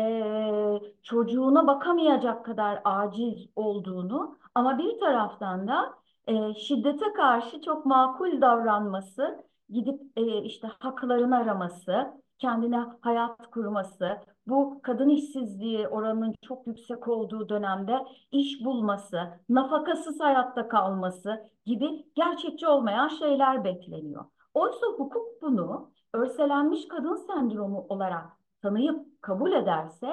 çocuğuna 1.02 1.66
bakamayacak 1.66 2.44
kadar 2.44 2.80
aciz 2.84 3.46
olduğunu 3.56 4.36
ama 4.54 4.78
bir 4.78 5.00
taraftan 5.00 5.68
da 5.68 5.94
e, 6.26 6.54
şiddete 6.54 7.12
karşı 7.12 7.60
çok 7.60 7.86
makul 7.86 8.40
davranması, 8.40 9.44
gidip 9.68 10.00
e, 10.16 10.42
işte 10.42 10.68
haklarını 10.78 11.36
araması, 11.36 12.12
kendine 12.38 12.84
hayat 13.00 13.50
kurması, 13.50 14.18
bu 14.46 14.80
kadın 14.82 15.08
işsizliği 15.08 15.88
oranının 15.88 16.34
çok 16.42 16.66
yüksek 16.66 17.08
olduğu 17.08 17.48
dönemde 17.48 18.06
iş 18.32 18.64
bulması, 18.64 19.20
nafakasız 19.48 20.20
hayatta 20.20 20.68
kalması 20.68 21.50
gibi 21.66 22.06
gerçekçi 22.14 22.68
olmayan 22.68 23.08
şeyler 23.08 23.64
bekleniyor. 23.64 24.24
Oysa 24.54 24.86
hukuk 24.86 25.42
bunu 25.42 25.90
örselenmiş 26.14 26.88
kadın 26.88 27.14
sendromu 27.16 27.86
olarak 27.88 28.41
tanıyıp 28.62 29.22
kabul 29.22 29.52
ederse 29.52 30.08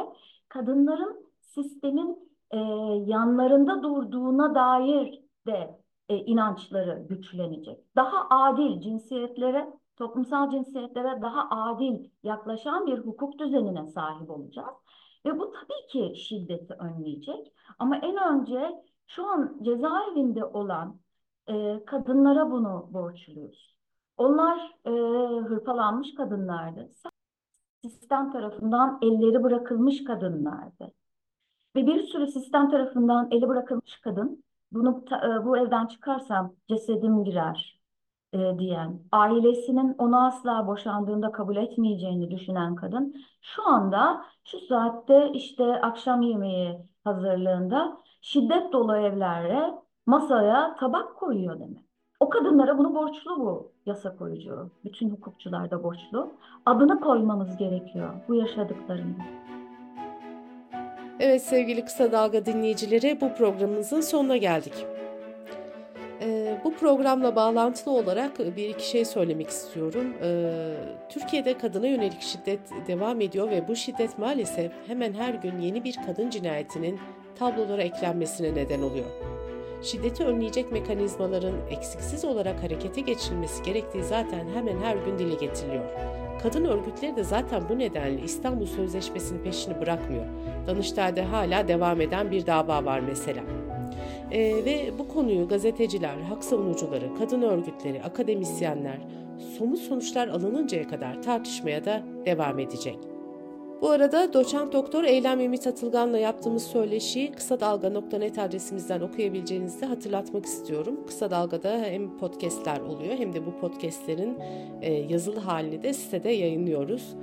kadınların 0.49 1.25
sistemin 1.41 2.29
e, 2.51 2.57
yanlarında 3.05 3.83
durduğuna 3.83 4.55
dair 4.55 5.21
de 5.47 5.79
e, 6.09 6.17
inançları 6.17 7.05
güçlenecek. 7.09 7.95
Daha 7.95 8.27
adil 8.29 8.81
cinsiyetlere, 8.81 9.73
toplumsal 9.95 10.49
cinsiyetlere 10.49 11.21
daha 11.21 11.49
adil 11.49 12.09
yaklaşan 12.23 12.87
bir 12.87 12.97
hukuk 12.97 13.39
düzenine 13.39 13.87
sahip 13.87 14.29
olacağız. 14.29 14.75
Ve 15.25 15.39
bu 15.39 15.51
tabii 15.51 15.87
ki 15.91 16.19
şiddeti 16.19 16.73
önleyecek. 16.73 17.53
Ama 17.79 17.97
en 17.97 18.17
önce 18.17 18.83
şu 19.07 19.27
an 19.27 19.59
cezaevinde 19.61 20.45
olan 20.45 20.99
e, 21.47 21.85
kadınlara 21.85 22.51
bunu 22.51 22.89
borçluyuz. 22.93 23.75
Onlar 24.17 24.57
e, 24.85 24.91
hırpalanmış 25.41 26.15
kadınlardı 26.15 26.89
sistem 27.83 28.31
tarafından 28.31 28.99
elleri 29.01 29.43
bırakılmış 29.43 30.03
kadınlardı. 30.03 30.91
Ve 31.75 31.87
bir 31.87 32.03
sürü 32.03 32.27
sistem 32.27 32.69
tarafından 32.69 33.27
eli 33.31 33.47
bırakılmış 33.47 34.01
kadın, 34.01 34.43
bunu 34.71 35.05
e, 35.11 35.45
bu 35.45 35.57
evden 35.57 35.87
çıkarsam 35.87 36.55
cesedim 36.67 37.23
girer 37.23 37.79
e, 38.33 38.59
diyen, 38.59 38.99
ailesinin 39.11 39.95
onu 39.97 40.25
asla 40.25 40.67
boşandığında 40.67 41.31
kabul 41.31 41.55
etmeyeceğini 41.55 42.31
düşünen 42.31 42.75
kadın, 42.75 43.15
şu 43.41 43.67
anda 43.67 44.25
şu 44.43 44.59
saatte 44.59 45.31
işte 45.33 45.81
akşam 45.81 46.21
yemeği 46.21 46.77
hazırlığında 47.03 47.97
şiddet 48.21 48.73
dolu 48.73 48.95
evlere 48.97 49.73
masaya 50.05 50.75
tabak 50.75 51.15
koyuyor 51.15 51.59
demek. 51.59 51.88
O 52.19 52.29
kadınlara 52.29 52.77
bunu 52.77 52.95
borçlu 52.95 53.39
bu 53.39 53.71
yasa 53.85 54.15
koyucu. 54.15 54.69
Bütün 54.85 55.09
hukukçular 55.09 55.71
da 55.71 55.83
borçlu. 55.83 56.31
Adını 56.65 56.99
koymamız 56.99 57.57
gerekiyor 57.57 58.09
bu 58.27 58.35
yaşadıklarını. 58.35 59.15
Evet 61.19 61.41
sevgili 61.41 61.85
Kısa 61.85 62.11
Dalga 62.11 62.45
dinleyicileri 62.45 63.21
bu 63.21 63.33
programımızın 63.33 64.01
sonuna 64.01 64.37
geldik. 64.37 64.85
Ee, 66.21 66.61
bu 66.63 66.73
programla 66.73 67.35
bağlantılı 67.35 67.93
olarak 67.93 68.39
bir 68.39 68.69
iki 68.69 68.89
şey 68.89 69.05
söylemek 69.05 69.47
istiyorum. 69.47 70.13
Ee, 70.21 70.73
Türkiye'de 71.09 71.57
kadına 71.57 71.87
yönelik 71.87 72.21
şiddet 72.21 72.59
devam 72.87 73.21
ediyor 73.21 73.49
ve 73.49 73.67
bu 73.67 73.75
şiddet 73.75 74.19
maalesef 74.19 74.71
hemen 74.87 75.13
her 75.13 75.33
gün 75.33 75.59
yeni 75.59 75.83
bir 75.83 75.99
kadın 76.05 76.29
cinayetinin 76.29 76.99
tablolara 77.35 77.81
eklenmesine 77.81 78.55
neden 78.55 78.81
oluyor. 78.81 79.38
Şiddeti 79.81 80.23
önleyecek 80.23 80.71
mekanizmaların 80.71 81.55
eksiksiz 81.69 82.25
olarak 82.25 82.63
harekete 82.63 83.01
geçirilmesi 83.01 83.63
gerektiği 83.63 84.03
zaten 84.03 84.47
hemen 84.53 84.77
her 84.77 84.95
gün 84.95 85.19
dile 85.19 85.35
getiriliyor. 85.35 85.83
Kadın 86.43 86.65
örgütleri 86.65 87.15
de 87.15 87.23
zaten 87.23 87.63
bu 87.69 87.79
nedenle 87.79 88.21
İstanbul 88.21 88.65
Sözleşmesi'nin 88.65 89.43
peşini 89.43 89.81
bırakmıyor. 89.81 90.25
Danıştay'da 90.67 91.31
hala 91.31 91.67
devam 91.67 92.01
eden 92.01 92.31
bir 92.31 92.45
dava 92.45 92.85
var 92.85 92.99
mesela. 92.99 93.41
Ee, 94.31 94.65
ve 94.65 94.91
bu 94.99 95.07
konuyu 95.07 95.47
gazeteciler, 95.47 96.17
hak 96.17 96.43
savunucuları, 96.43 97.15
kadın 97.19 97.41
örgütleri, 97.41 98.03
akademisyenler 98.03 98.97
somut 99.57 99.79
sonuçlar 99.79 100.27
alınıncaya 100.27 100.87
kadar 100.87 101.21
tartışmaya 101.21 101.85
da 101.85 102.03
devam 102.25 102.59
edecek. 102.59 103.08
Bu 103.81 103.89
arada 103.89 104.33
doçent 104.33 104.73
doktor 104.73 105.03
Eylem 105.03 105.39
Ümit 105.39 105.67
Atılgan'la 105.67 106.17
yaptığımız 106.17 106.63
söyleşiyi 106.63 107.31
kısa 107.31 107.59
dalga.net 107.59 108.39
adresimizden 108.39 109.01
okuyabileceğinizi 109.01 109.85
hatırlatmak 109.85 110.45
istiyorum. 110.45 110.99
Kısa 111.07 111.31
Dalga'da 111.31 111.77
hem 111.77 112.17
podcastler 112.17 112.79
oluyor 112.79 113.17
hem 113.17 113.33
de 113.33 113.45
bu 113.45 113.59
podcastlerin 113.59 114.37
e, 114.81 114.93
yazılı 114.93 115.39
halini 115.39 115.83
de 115.83 115.93
sitede 115.93 116.29
yayınlıyoruz. 116.29 117.15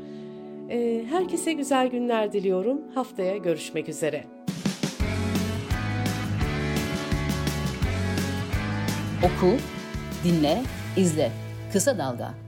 E, 0.70 1.04
herkese 1.10 1.52
güzel 1.52 1.88
günler 1.88 2.32
diliyorum. 2.32 2.80
Haftaya 2.94 3.36
görüşmek 3.36 3.88
üzere. 3.88 4.24
Oku, 9.18 9.52
dinle, 10.24 10.62
izle. 10.96 11.30
Kısa 11.72 11.98
Dalga. 11.98 12.45